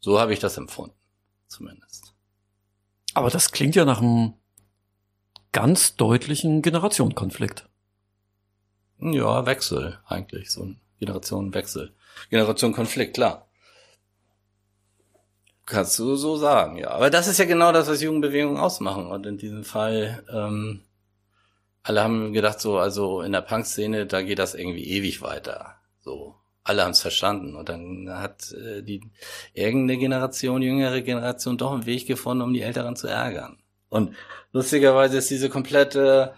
[0.00, 0.96] So habe ich das empfunden,
[1.48, 2.12] zumindest.
[3.14, 4.34] Aber das klingt ja nach einem
[5.52, 7.70] ganz deutlichen Generationenkonflikt.
[8.98, 11.92] Ja, Wechsel eigentlich, so ein Generationenwechsel.
[12.30, 13.48] Generationenkonflikt, klar.
[15.66, 16.90] Kannst du so sagen, ja.
[16.90, 19.06] Aber das ist ja genau das, was Jugendbewegungen ausmachen.
[19.06, 20.82] Und in diesem Fall, ähm,
[21.82, 25.76] alle haben gedacht, so, also in der Punk-Szene, da geht das irgendwie ewig weiter.
[26.00, 26.34] So,
[26.64, 27.56] alle haben es verstanden.
[27.56, 29.00] Und dann hat äh, die
[29.54, 33.58] irgendeine Generation, jüngere Generation, doch einen Weg gefunden, um die Älteren zu ärgern.
[33.88, 34.14] Und
[34.52, 36.34] lustigerweise ist diese komplette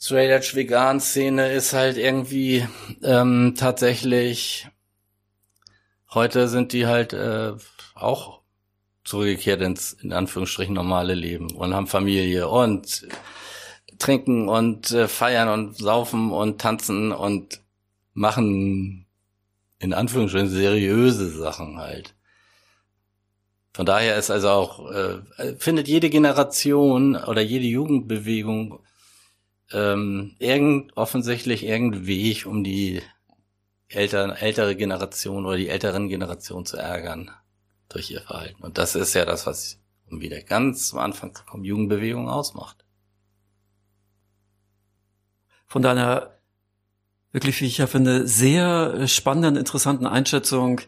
[0.00, 2.66] Straight Edge Vegan Szene ist halt irgendwie
[3.02, 4.68] ähm, tatsächlich
[6.14, 7.54] heute sind die halt äh,
[7.96, 8.42] auch
[9.02, 13.08] zurückgekehrt ins in Anführungsstrichen normale Leben und haben Familie und
[13.98, 17.60] trinken und äh, feiern und saufen und tanzen und
[18.14, 19.06] machen
[19.80, 22.14] in Anführungsstrichen seriöse Sachen halt.
[23.72, 28.80] Von daher ist also auch, äh, findet jede Generation oder jede Jugendbewegung
[29.72, 33.02] ähm, irgend, offensichtlich irgendein Weg, um die
[33.88, 37.30] älteren, ältere Generation oder die älteren Generationen zu ärgern
[37.88, 38.62] durch ihr Verhalten.
[38.62, 39.78] Und das ist ja das, was
[40.10, 42.84] um wieder ganz am Anfang zu kommen, Jugendbewegung ausmacht.
[45.66, 46.38] Von deiner
[47.32, 50.80] wirklich, wie ich ja finde, sehr spannenden, interessanten Einschätzung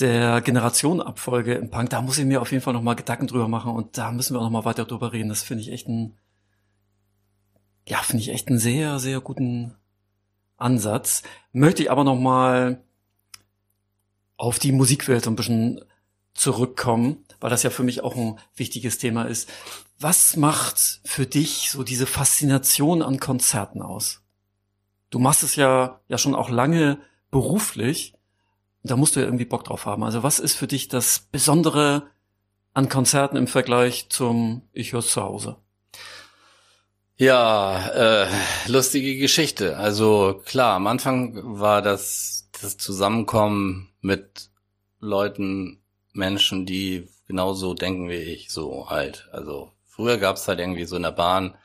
[0.00, 3.72] der Generationenabfolge im Punk, da muss ich mir auf jeden Fall nochmal Gedanken drüber machen
[3.72, 5.28] und da müssen wir auch nochmal weiter drüber reden.
[5.28, 6.16] Das finde ich echt ein,
[7.86, 9.74] ja, finde ich echt einen sehr, sehr guten
[10.56, 11.22] Ansatz.
[11.52, 12.82] Möchte ich aber nochmal
[14.36, 15.84] auf die Musikwelt ein bisschen
[16.34, 19.50] zurückkommen, weil das ja für mich auch ein wichtiges Thema ist.
[20.00, 24.22] Was macht für dich so diese Faszination an Konzerten aus?
[25.10, 26.98] Du machst es ja, ja schon auch lange
[27.30, 28.14] beruflich.
[28.82, 30.02] Da musst du ja irgendwie Bock drauf haben.
[30.02, 32.08] Also was ist für dich das Besondere
[32.74, 35.56] an Konzerten im Vergleich zum Ich hör's zu Hause?
[37.16, 38.28] Ja, äh,
[38.66, 39.76] lustige Geschichte.
[39.76, 44.50] Also klar, am Anfang war das das Zusammenkommen mit
[45.00, 45.80] Leuten,
[46.12, 49.28] Menschen, die genauso denken wie ich, so halt.
[49.32, 51.56] Also früher gab's halt irgendwie so in der Bahn,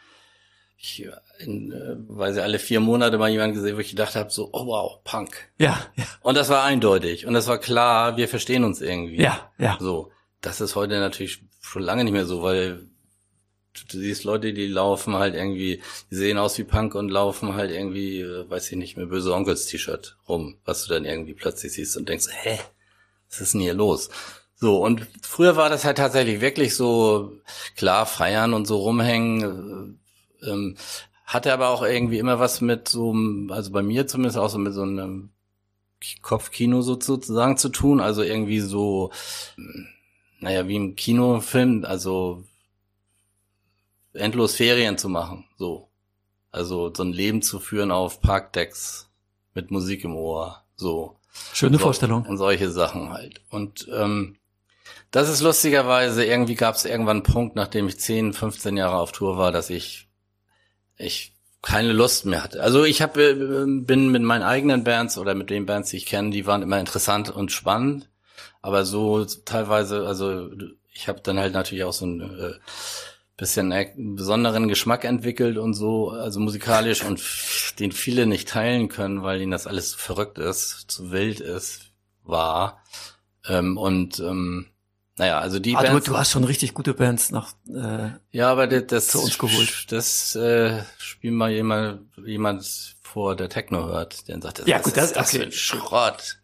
[0.78, 1.08] ich
[1.39, 4.50] in, äh, weil sie alle vier Monate mal jemanden gesehen, wo ich gedacht habe, so,
[4.54, 5.50] oh wow, Punk.
[5.58, 6.06] Ja, ja.
[6.22, 7.26] Und das war eindeutig.
[7.26, 9.22] Und das war klar, wir verstehen uns irgendwie.
[9.22, 9.78] Ja, ja.
[9.80, 10.12] So.
[10.41, 12.88] Das ist heute natürlich schon lange nicht mehr so, weil
[13.88, 17.71] du siehst Leute, die laufen halt irgendwie, die sehen aus wie Punk und laufen halt
[17.71, 21.73] irgendwie, äh, weiß ich nicht, mehr böse Onkels T-Shirt rum, was du dann irgendwie plötzlich
[21.73, 22.59] siehst und denkst, hä,
[23.30, 24.09] was ist denn hier los?
[24.55, 27.39] So, und früher war das halt tatsächlich wirklich so,
[27.77, 29.97] klar, feiern und so rumhängen,
[30.41, 30.77] äh, ähm,
[31.25, 33.15] hatte aber auch irgendwie immer was mit so,
[33.49, 35.30] also bei mir zumindest auch so mit so einem
[36.21, 39.11] Kopfkino sozusagen zu tun, also irgendwie so,
[40.39, 42.43] naja, wie im Kinofilm, also
[44.20, 45.89] endlos Ferien zu machen, so.
[46.51, 49.09] Also so ein Leben zu führen auf Parkdecks
[49.53, 51.20] mit Musik im Ohr, so.
[51.53, 52.26] Schöne so, Vorstellung.
[52.26, 53.41] Und solche Sachen halt.
[53.49, 54.38] Und ähm,
[55.11, 59.11] das ist lustigerweise, irgendwie gab es irgendwann einen Punkt, nachdem ich 10, 15 Jahre auf
[59.11, 60.07] Tour war, dass ich
[60.97, 62.61] ich keine Lust mehr hatte.
[62.61, 66.05] Also ich hab, äh, bin mit meinen eigenen Bands oder mit den Bands, die ich
[66.05, 68.09] kenne, die waren immer interessant und spannend,
[68.61, 70.49] aber so teilweise, also
[70.93, 72.53] ich habe dann halt natürlich auch so ein äh,
[73.39, 77.21] bisschen einen besonderen Geschmack entwickelt und so, also musikalisch und
[77.79, 81.91] den viele nicht teilen können, weil ihnen das alles zu verrückt ist, zu wild ist,
[82.23, 82.83] war.
[83.47, 84.67] Ähm, und ähm,
[85.17, 86.05] naja, also die ah, Bands.
[86.05, 89.37] Du, du hast schon richtig gute Bands nach äh, ja, aber das, das zu uns
[89.37, 89.91] geholt.
[89.91, 94.95] Das äh, spielt mal jemand, jemand vor, der Techno hört, der sagt, das, ja, gut,
[94.95, 95.39] das, ist das okay.
[95.39, 96.38] für ein Schrott.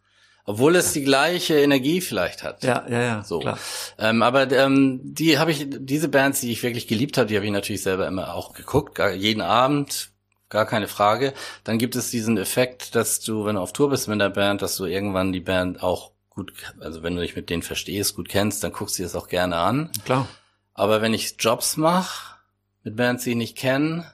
[0.47, 2.63] Obwohl es die gleiche Energie vielleicht hat.
[2.63, 3.23] Ja, ja, ja.
[3.23, 3.39] So.
[3.39, 3.57] Klar.
[3.97, 7.47] Ähm, aber ähm, die habe ich, diese Bands, die ich wirklich geliebt habe, die habe
[7.47, 10.11] ich natürlich selber immer auch geguckt, gar, jeden Abend,
[10.49, 11.33] gar keine Frage.
[11.63, 14.61] Dann gibt es diesen Effekt, dass du, wenn du auf Tour bist mit der Band,
[14.61, 18.29] dass du irgendwann die Band auch gut, also wenn du dich mit denen verstehst, gut
[18.29, 19.89] kennst, dann guckst du dir das auch gerne an.
[20.05, 20.27] Klar.
[20.75, 22.35] Aber wenn ich Jobs mache
[22.83, 24.11] mit Bands, die ich nicht kenne,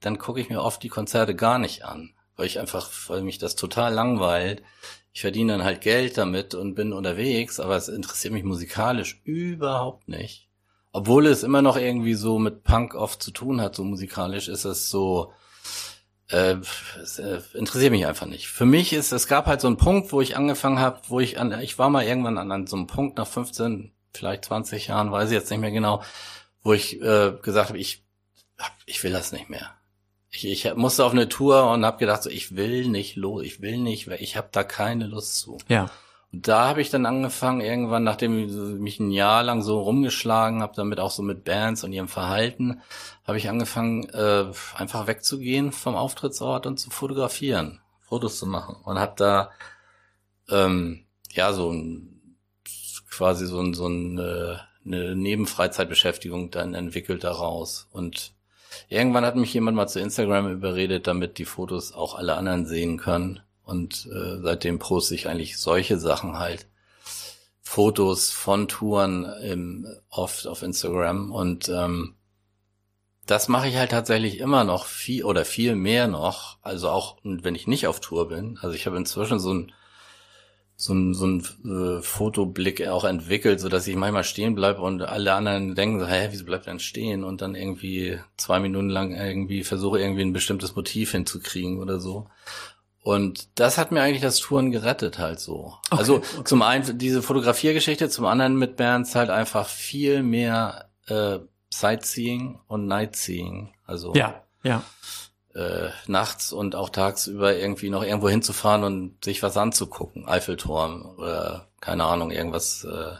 [0.00, 3.38] dann gucke ich mir oft die Konzerte gar nicht an weil ich einfach, weil mich
[3.38, 4.62] das total langweilt.
[5.16, 10.08] Ich verdiene dann halt Geld damit und bin unterwegs, aber es interessiert mich musikalisch überhaupt
[10.08, 10.50] nicht.
[10.92, 14.66] Obwohl es immer noch irgendwie so mit Punk oft zu tun hat, so musikalisch ist
[14.66, 15.32] es so,
[16.28, 16.56] äh,
[17.02, 18.48] es, äh, interessiert mich einfach nicht.
[18.48, 21.40] Für mich ist, es gab halt so einen Punkt, wo ich angefangen habe, wo ich
[21.40, 25.12] an, ich war mal irgendwann an, an so einem Punkt nach 15, vielleicht 20 Jahren,
[25.12, 26.02] weiß ich jetzt nicht mehr genau,
[26.60, 28.04] wo ich äh, gesagt habe, ich,
[28.84, 29.70] ich will das nicht mehr.
[30.30, 33.60] Ich, ich musste auf eine Tour und habe gedacht, so, ich will nicht los, ich
[33.62, 35.58] will nicht, weil ich habe da keine Lust zu.
[35.68, 35.90] Ja.
[36.32, 40.62] Und da habe ich dann angefangen, irgendwann, nachdem ich mich ein Jahr lang so rumgeschlagen
[40.62, 42.82] habe, damit auch so mit Bands und ihrem Verhalten,
[43.26, 48.76] habe ich angefangen, äh, einfach wegzugehen vom Auftrittsort und zu fotografieren, Fotos zu machen.
[48.84, 49.50] Und habe da
[50.50, 52.16] ähm, ja so ein
[53.16, 57.88] quasi so ein, so ein, äh, eine Nebenfreizeitbeschäftigung dann entwickelt daraus.
[57.90, 58.32] Und
[58.88, 62.96] irgendwann hat mich jemand mal zu Instagram überredet, damit die Fotos auch alle anderen sehen
[62.98, 63.40] können.
[63.64, 66.66] Und äh, seitdem poste ich eigentlich solche Sachen halt.
[67.62, 72.14] Fotos von Touren im, oft auf Instagram und ähm,
[73.26, 76.58] das mache ich halt tatsächlich immer noch viel oder viel mehr noch.
[76.62, 78.58] Also auch wenn ich nicht auf Tour bin.
[78.62, 79.72] Also ich habe inzwischen so ein
[80.78, 85.00] so ein, so ein äh, Fotoblick auch entwickelt, so dass ich manchmal stehen bleibe und
[85.00, 87.24] alle anderen denken so, hä, wieso bleibt denn stehen?
[87.24, 92.26] Und dann irgendwie zwei Minuten lang irgendwie versuche irgendwie ein bestimmtes Motiv hinzukriegen oder so.
[93.02, 95.74] Und das hat mir eigentlich das Touren gerettet halt so.
[95.90, 96.44] Okay, also okay.
[96.44, 101.38] zum einen diese Fotografiergeschichte, zum anderen mit Bands halt einfach viel mehr äh,
[101.70, 103.70] Sightseeing und Nightseeing.
[103.86, 104.82] Also ja, ja.
[105.56, 110.28] Äh, nachts und auch tagsüber irgendwie noch irgendwo hinzufahren und sich was anzugucken.
[110.28, 113.14] Eiffelturm oder keine Ahnung, irgendwas äh,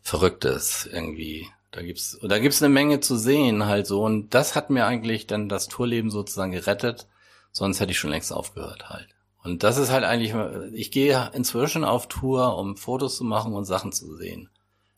[0.00, 1.48] Verrücktes irgendwie.
[1.72, 4.04] Da gibt's, da gibt's eine Menge zu sehen halt so.
[4.04, 7.08] Und das hat mir eigentlich dann das Tourleben sozusagen gerettet.
[7.50, 9.08] Sonst hätte ich schon längst aufgehört halt.
[9.42, 10.32] Und das ist halt eigentlich,
[10.74, 14.48] ich gehe inzwischen auf Tour, um Fotos zu machen und Sachen zu sehen.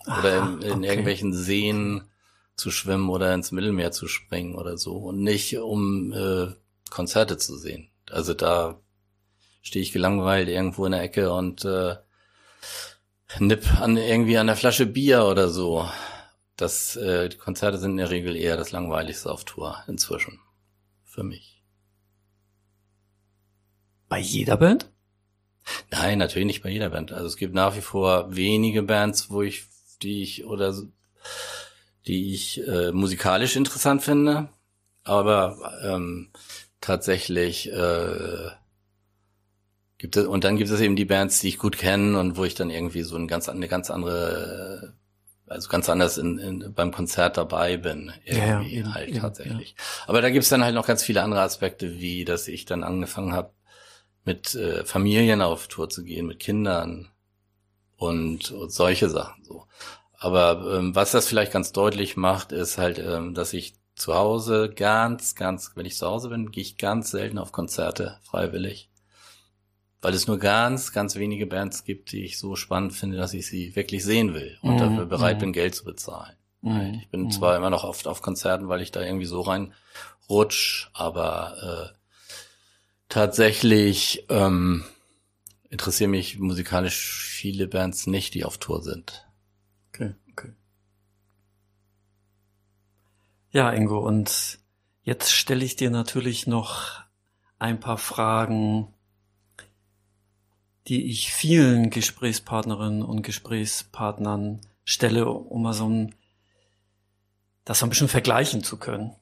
[0.06, 0.88] Oder in, in okay.
[0.88, 2.02] irgendwelchen Seen
[2.54, 4.98] zu schwimmen oder ins Mittelmeer zu springen oder so.
[4.98, 6.48] Und nicht um äh,
[6.90, 7.90] Konzerte zu sehen.
[8.10, 8.80] Also da
[9.62, 11.96] stehe ich gelangweilt irgendwo in der Ecke und äh,
[13.40, 15.88] nipp an irgendwie an der Flasche Bier oder so.
[16.56, 20.40] Das äh, die Konzerte sind in der Regel eher das langweiligste auf Tour inzwischen
[21.04, 21.62] für mich.
[24.08, 24.90] Bei jeder Band?
[25.90, 27.12] Nein, natürlich nicht bei jeder Band.
[27.12, 29.64] Also es gibt nach wie vor wenige Bands, wo ich
[30.02, 30.74] die ich oder
[32.06, 34.48] die ich äh, musikalisch interessant finde,
[35.02, 36.30] aber ähm,
[36.86, 38.50] tatsächlich äh,
[39.98, 42.44] gibt es und dann gibt es eben die Bands, die ich gut kenne und wo
[42.44, 44.94] ich dann irgendwie so ein ganz eine ganz andere
[45.48, 49.76] also ganz anders in, in, beim Konzert dabei bin, irgendwie ja, ja, halt eben, tatsächlich.
[49.78, 49.84] Ja.
[50.08, 53.32] Aber da gibt's dann halt noch ganz viele andere Aspekte, wie dass ich dann angefangen
[53.32, 53.50] habe,
[54.24, 57.08] mit äh, Familien auf Tour zu gehen, mit Kindern
[57.96, 59.66] und, und solche Sachen so.
[60.18, 64.70] Aber ähm, was das vielleicht ganz deutlich macht, ist halt, ähm, dass ich zu Hause
[64.74, 68.90] ganz, ganz, wenn ich zu Hause bin, gehe ich ganz selten auf Konzerte freiwillig.
[70.02, 73.46] Weil es nur ganz, ganz wenige Bands gibt, die ich so spannend finde, dass ich
[73.46, 74.78] sie wirklich sehen will und mhm.
[74.78, 75.40] dafür bereit mhm.
[75.40, 76.36] bin, Geld zu bezahlen.
[76.60, 77.00] Mhm.
[77.00, 77.30] Ich bin mhm.
[77.30, 79.72] zwar immer noch oft auf Konzerten, weil ich da irgendwie so rein
[80.28, 81.98] rutsch, aber äh,
[83.08, 84.84] tatsächlich ähm,
[85.70, 89.26] interessieren mich musikalisch viele Bands nicht, die auf Tour sind.
[89.88, 90.14] Okay.
[93.50, 94.58] Ja, Ingo, und
[95.02, 97.02] jetzt stelle ich dir natürlich noch
[97.58, 98.92] ein paar Fragen,
[100.88, 106.14] die ich vielen Gesprächspartnerinnen und Gesprächspartnern stelle, um mal so ein,
[107.64, 109.14] das so ein bisschen vergleichen zu können.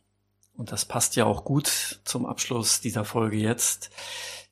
[0.57, 3.91] Und das passt ja auch gut zum Abschluss dieser Folge jetzt.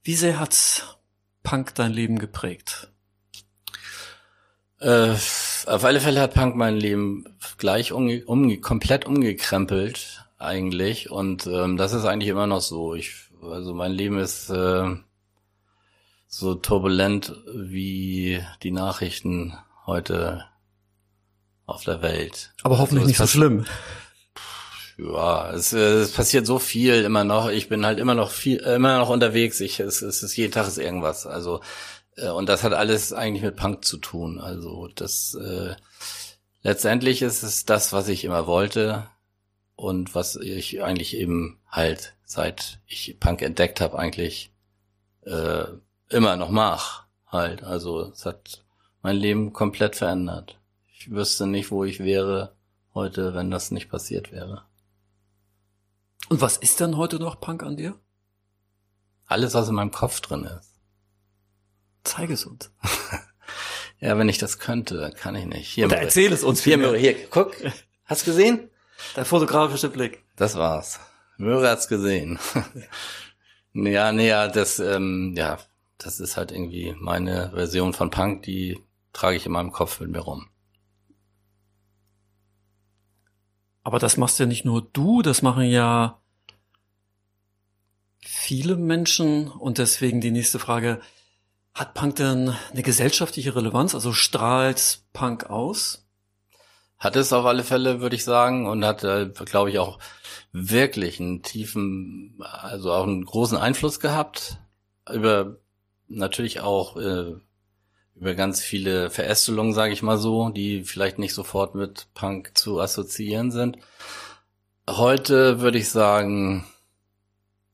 [0.03, 0.99] Wie sehr hat
[1.43, 2.92] Punk dein Leben geprägt?
[4.83, 5.13] Äh,
[5.67, 7.25] auf alle Fälle hat Punk mein Leben
[7.57, 12.95] gleich umge umge komplett umgekrempelt eigentlich und ähm, das ist eigentlich immer noch so.
[12.95, 14.97] Ich also mein Leben ist äh,
[16.27, 19.57] so turbulent wie die Nachrichten
[19.87, 20.47] heute
[21.67, 22.53] auf der Welt.
[22.63, 23.67] Aber hoffentlich also, nicht so schlimm.
[24.99, 27.49] Ja, es, es passiert so viel immer noch.
[27.49, 29.61] Ich bin halt immer noch viel, immer noch unterwegs.
[29.61, 31.27] Ich, es, es ist jeden Tag ist irgendwas.
[31.27, 31.61] Also
[32.31, 34.39] und das hat alles eigentlich mit Punk zu tun.
[34.39, 35.75] Also das äh,
[36.63, 39.07] letztendlich ist es das, was ich immer wollte
[39.77, 44.53] und was ich eigentlich eben halt seit ich Punk entdeckt habe eigentlich
[45.23, 45.65] äh,
[46.09, 47.63] immer noch mach halt.
[47.63, 48.65] Also es hat
[49.03, 50.59] mein Leben komplett verändert.
[50.95, 52.55] Ich wüsste nicht, wo ich wäre
[52.95, 54.63] heute, wenn das nicht passiert wäre.
[56.29, 57.99] Und was ist dann heute noch Punk an dir?
[59.33, 60.72] alles, was in meinem Kopf drin ist.
[62.05, 62.71] Zeig es uns.
[64.01, 65.69] ja, wenn ich das könnte, kann ich nicht.
[65.69, 66.63] Hier, Oder erzähl es uns.
[66.63, 67.55] Hier, Möhre, hier, guck.
[68.05, 68.71] Hast du gesehen?
[69.17, 70.25] Der fotografische Blick.
[70.37, 71.01] Das war's.
[71.37, 72.39] Möhre hat's gesehen.
[73.73, 75.59] ja, nee, ja, das, ähm, ja,
[75.99, 78.81] das ist halt irgendwie meine Version von Punk, die
[79.13, 80.49] trage ich in meinem Kopf mit mir rum.
[83.85, 86.21] Aber das machst ja nicht nur du, das machen ja
[88.21, 91.01] viele Menschen und deswegen die nächste Frage,
[91.75, 93.95] hat Punk denn eine gesellschaftliche Relevanz?
[93.95, 96.07] Also strahlt Punk aus?
[96.99, 99.99] Hat es auf alle Fälle, würde ich sagen, und hat, äh, glaube ich, auch
[100.53, 104.59] wirklich einen tiefen, also auch einen großen Einfluss gehabt
[105.13, 105.57] über
[106.09, 107.35] natürlich auch äh,
[108.15, 112.81] über ganz viele Verästelungen, sage ich mal so, die vielleicht nicht sofort mit Punk zu
[112.81, 113.79] assoziieren sind.
[114.89, 116.67] Heute würde ich sagen,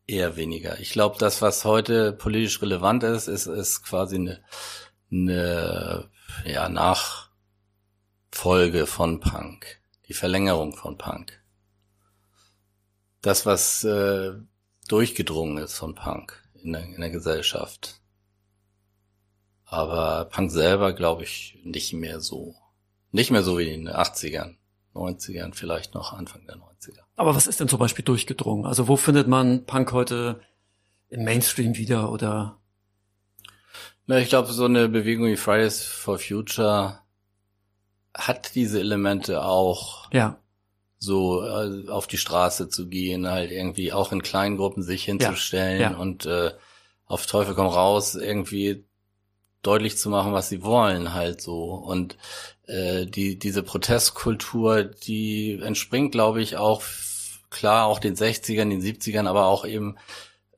[0.08, 0.80] eher weniger.
[0.80, 4.42] Ich glaube, das, was heute politisch relevant ist, ist, ist quasi eine,
[5.12, 6.10] eine
[6.44, 6.68] ja,
[8.30, 11.40] Nachfolge von Punk, die Verlängerung von Punk.
[13.20, 14.32] Das, was äh,
[14.88, 18.00] durchgedrungen ist von Punk in der, in der Gesellschaft.
[19.64, 22.56] Aber Punk selber glaube ich nicht mehr so.
[23.10, 24.57] Nicht mehr so wie in den 80ern,
[24.98, 27.00] 90ern, vielleicht noch Anfang der 90er.
[27.16, 28.66] Aber was ist denn zum Beispiel durchgedrungen?
[28.66, 30.40] Also wo findet man Punk heute
[31.08, 32.58] im Mainstream wieder oder?
[34.06, 37.00] Na, ich glaube, so eine Bewegung wie Fridays for Future
[38.14, 40.10] hat diese Elemente auch.
[40.12, 40.38] Ja.
[40.98, 45.80] So äh, auf die Straße zu gehen, halt irgendwie auch in kleinen Gruppen sich hinzustellen
[45.80, 45.92] ja.
[45.92, 45.96] Ja.
[45.96, 46.52] und äh,
[47.06, 48.87] auf Teufel komm raus irgendwie
[49.62, 51.74] deutlich zu machen, was sie wollen, halt so.
[51.74, 52.16] Und
[52.66, 56.82] äh, die diese Protestkultur, die entspringt, glaube ich, auch
[57.50, 59.96] klar auch den 60ern, den 70ern, aber auch eben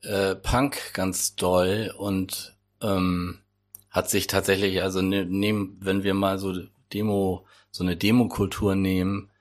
[0.03, 3.39] äh, Punk ganz doll und ähm,
[3.89, 6.53] hat sich tatsächlich, also ne, nehmen, wenn wir mal so
[6.93, 9.31] Demo, so eine Demokultur nehmen,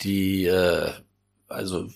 [0.00, 0.90] die äh,
[1.48, 1.88] also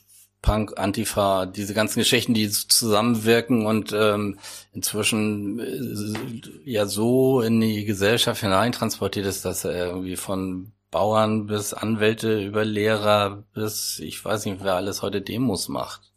[0.43, 4.39] Punk, Antifa, diese ganzen Geschichten, die zusammenwirken und ähm,
[4.73, 11.73] inzwischen äh, ja so in die Gesellschaft hineintransportiert ist, dass er irgendwie von Bauern bis
[11.73, 16.13] Anwälte über Lehrer bis ich weiß nicht, wer alles heute Demos macht.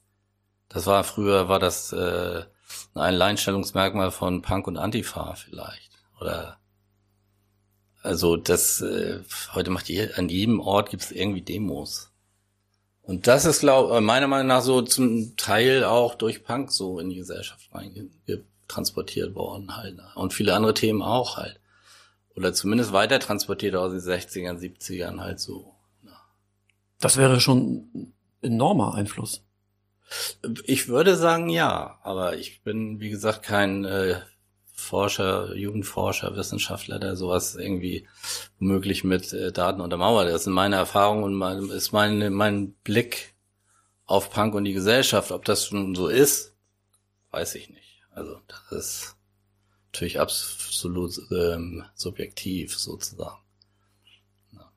[0.69, 2.43] Das war früher, war das äh,
[2.95, 5.91] ein Alleinstellungsmerkmal von Punk und Antifa vielleicht.
[6.19, 6.57] Oder
[8.01, 9.19] also das äh,
[9.53, 12.11] heute macht je, an jedem Ort gibt es irgendwie Demos.
[13.05, 16.99] Und das ist, glaube äh, meiner Meinung nach so zum Teil auch durch Punk so
[16.99, 17.69] in die Gesellschaft
[18.67, 19.99] transportiert worden halt.
[20.15, 21.59] Und viele andere Themen auch halt.
[22.35, 25.75] Oder zumindest weiter transportiert aus den 60ern, 70ern halt so.
[26.03, 26.19] Ja.
[26.99, 29.43] Das wäre schon ein enormer Einfluss.
[30.65, 34.19] Ich würde sagen ja, aber ich bin, wie gesagt, kein äh,
[34.77, 38.07] Forscher, Jugendforscher, Wissenschaftler, der sowas irgendwie
[38.59, 40.29] womöglich mit äh, Daten untermauert.
[40.29, 43.35] Das sind meine Erfahrungen und mein, ist mein, mein Blick
[44.05, 45.31] auf Punk und die Gesellschaft.
[45.31, 46.55] Ob das schon so ist,
[47.31, 48.03] weiß ich nicht.
[48.11, 49.15] Also das ist
[49.93, 53.39] natürlich absolut ähm, subjektiv sozusagen.
[54.51, 54.71] Ja.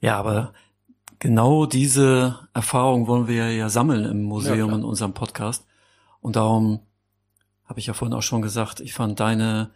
[0.00, 0.52] ja, aber
[1.20, 5.64] genau diese Erfahrung wollen wir ja sammeln im Museum ja, in unserem Podcast.
[6.20, 6.80] Und darum
[7.68, 9.70] habe ich ja vorhin auch schon gesagt, ich fand deine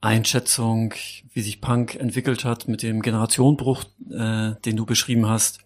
[0.00, 0.94] Einschätzung,
[1.32, 5.60] wie sich Punk entwickelt hat mit dem Generationenbruch, äh, den du beschrieben hast,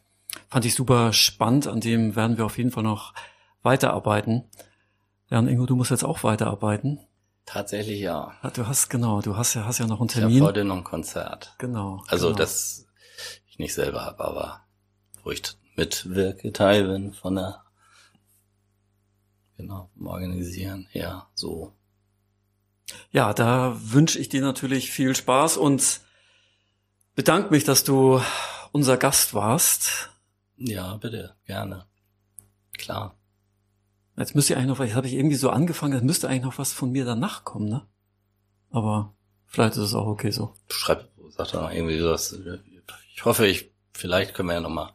[0.48, 1.66] fand ich super spannend.
[1.66, 3.14] An dem werden wir auf jeden Fall noch
[3.62, 4.44] weiterarbeiten.
[5.30, 7.00] Ja, und Ingo, du musst jetzt auch weiterarbeiten.
[7.46, 8.32] Tatsächlich ja.
[8.42, 10.36] ja du hast genau, du hast ja hast ja noch einen Termin.
[10.36, 11.54] Ich habe heute noch ein Konzert.
[11.58, 12.02] Genau.
[12.08, 12.38] Also genau.
[12.38, 12.86] das
[13.48, 14.60] ich nicht selber habe, aber
[15.22, 15.42] wo ich
[15.76, 17.62] mitwirke, Teil bin von der
[19.62, 21.72] Genau, organisieren, ja, so.
[23.12, 26.00] Ja, da wünsche ich dir natürlich viel Spaß und
[27.14, 28.20] bedanke mich, dass du
[28.72, 30.10] unser Gast warst.
[30.56, 31.86] Ja, bitte, gerne.
[32.76, 33.16] Klar.
[34.16, 36.72] Jetzt müsste eigentlich noch, jetzt habe ich irgendwie so angefangen, es müsste eigentlich noch was
[36.72, 37.86] von mir danach kommen, ne?
[38.70, 39.14] Aber
[39.46, 40.56] vielleicht ist es auch okay so.
[40.70, 42.36] Schreib, sag doch mal irgendwie sowas.
[43.14, 44.92] Ich hoffe, ich, vielleicht können wir ja noch mal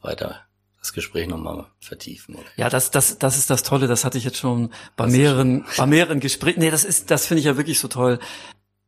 [0.00, 0.46] weiter
[0.86, 2.36] das Gespräch nochmal vertiefen.
[2.36, 2.46] Oder?
[2.56, 3.88] Ja, das, das, das ist das Tolle.
[3.88, 6.60] Das hatte ich jetzt schon bei mehreren, bei mehreren Gesprächen.
[6.60, 8.18] Nee, das ist, das finde ich ja wirklich so toll,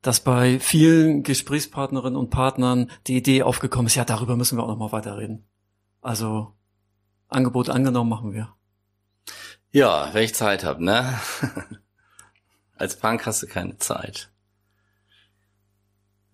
[0.03, 4.69] dass bei vielen Gesprächspartnerinnen und Partnern die Idee aufgekommen ist, ja, darüber müssen wir auch
[4.69, 5.45] nochmal weiterreden.
[6.01, 6.55] Also,
[7.27, 8.55] Angebot angenommen machen wir.
[9.71, 11.19] Ja, wenn ich Zeit habe, ne?
[12.77, 14.31] Als Punk hast du keine Zeit.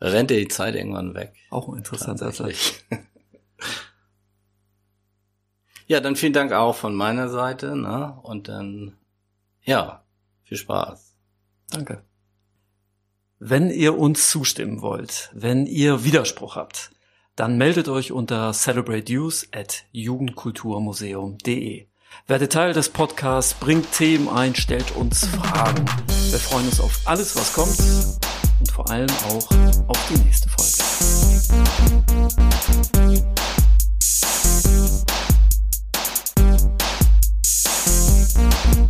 [0.00, 1.34] Rennt dir die Zeit irgendwann weg.
[1.50, 2.84] Auch ein interessanter Satz.
[5.86, 7.76] Ja, dann vielen Dank auch von meiner Seite.
[7.76, 8.18] Ne?
[8.22, 8.96] Und dann,
[9.62, 10.02] ja,
[10.44, 11.14] viel Spaß.
[11.70, 12.02] Danke.
[13.38, 16.92] Wenn ihr uns zustimmen wollt, wenn ihr Widerspruch habt,
[17.36, 21.88] dann meldet euch unter celebrateuse at jugendkulturmuseum.de.
[22.26, 25.84] Werdet Teil des Podcasts, bringt Themen ein, stellt uns Fragen.
[26.30, 27.76] Wir freuen uns auf alles, was kommt
[28.60, 29.50] und vor allem auch
[29.88, 30.84] auf die nächste Folge.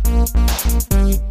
[0.05, 1.25] Thank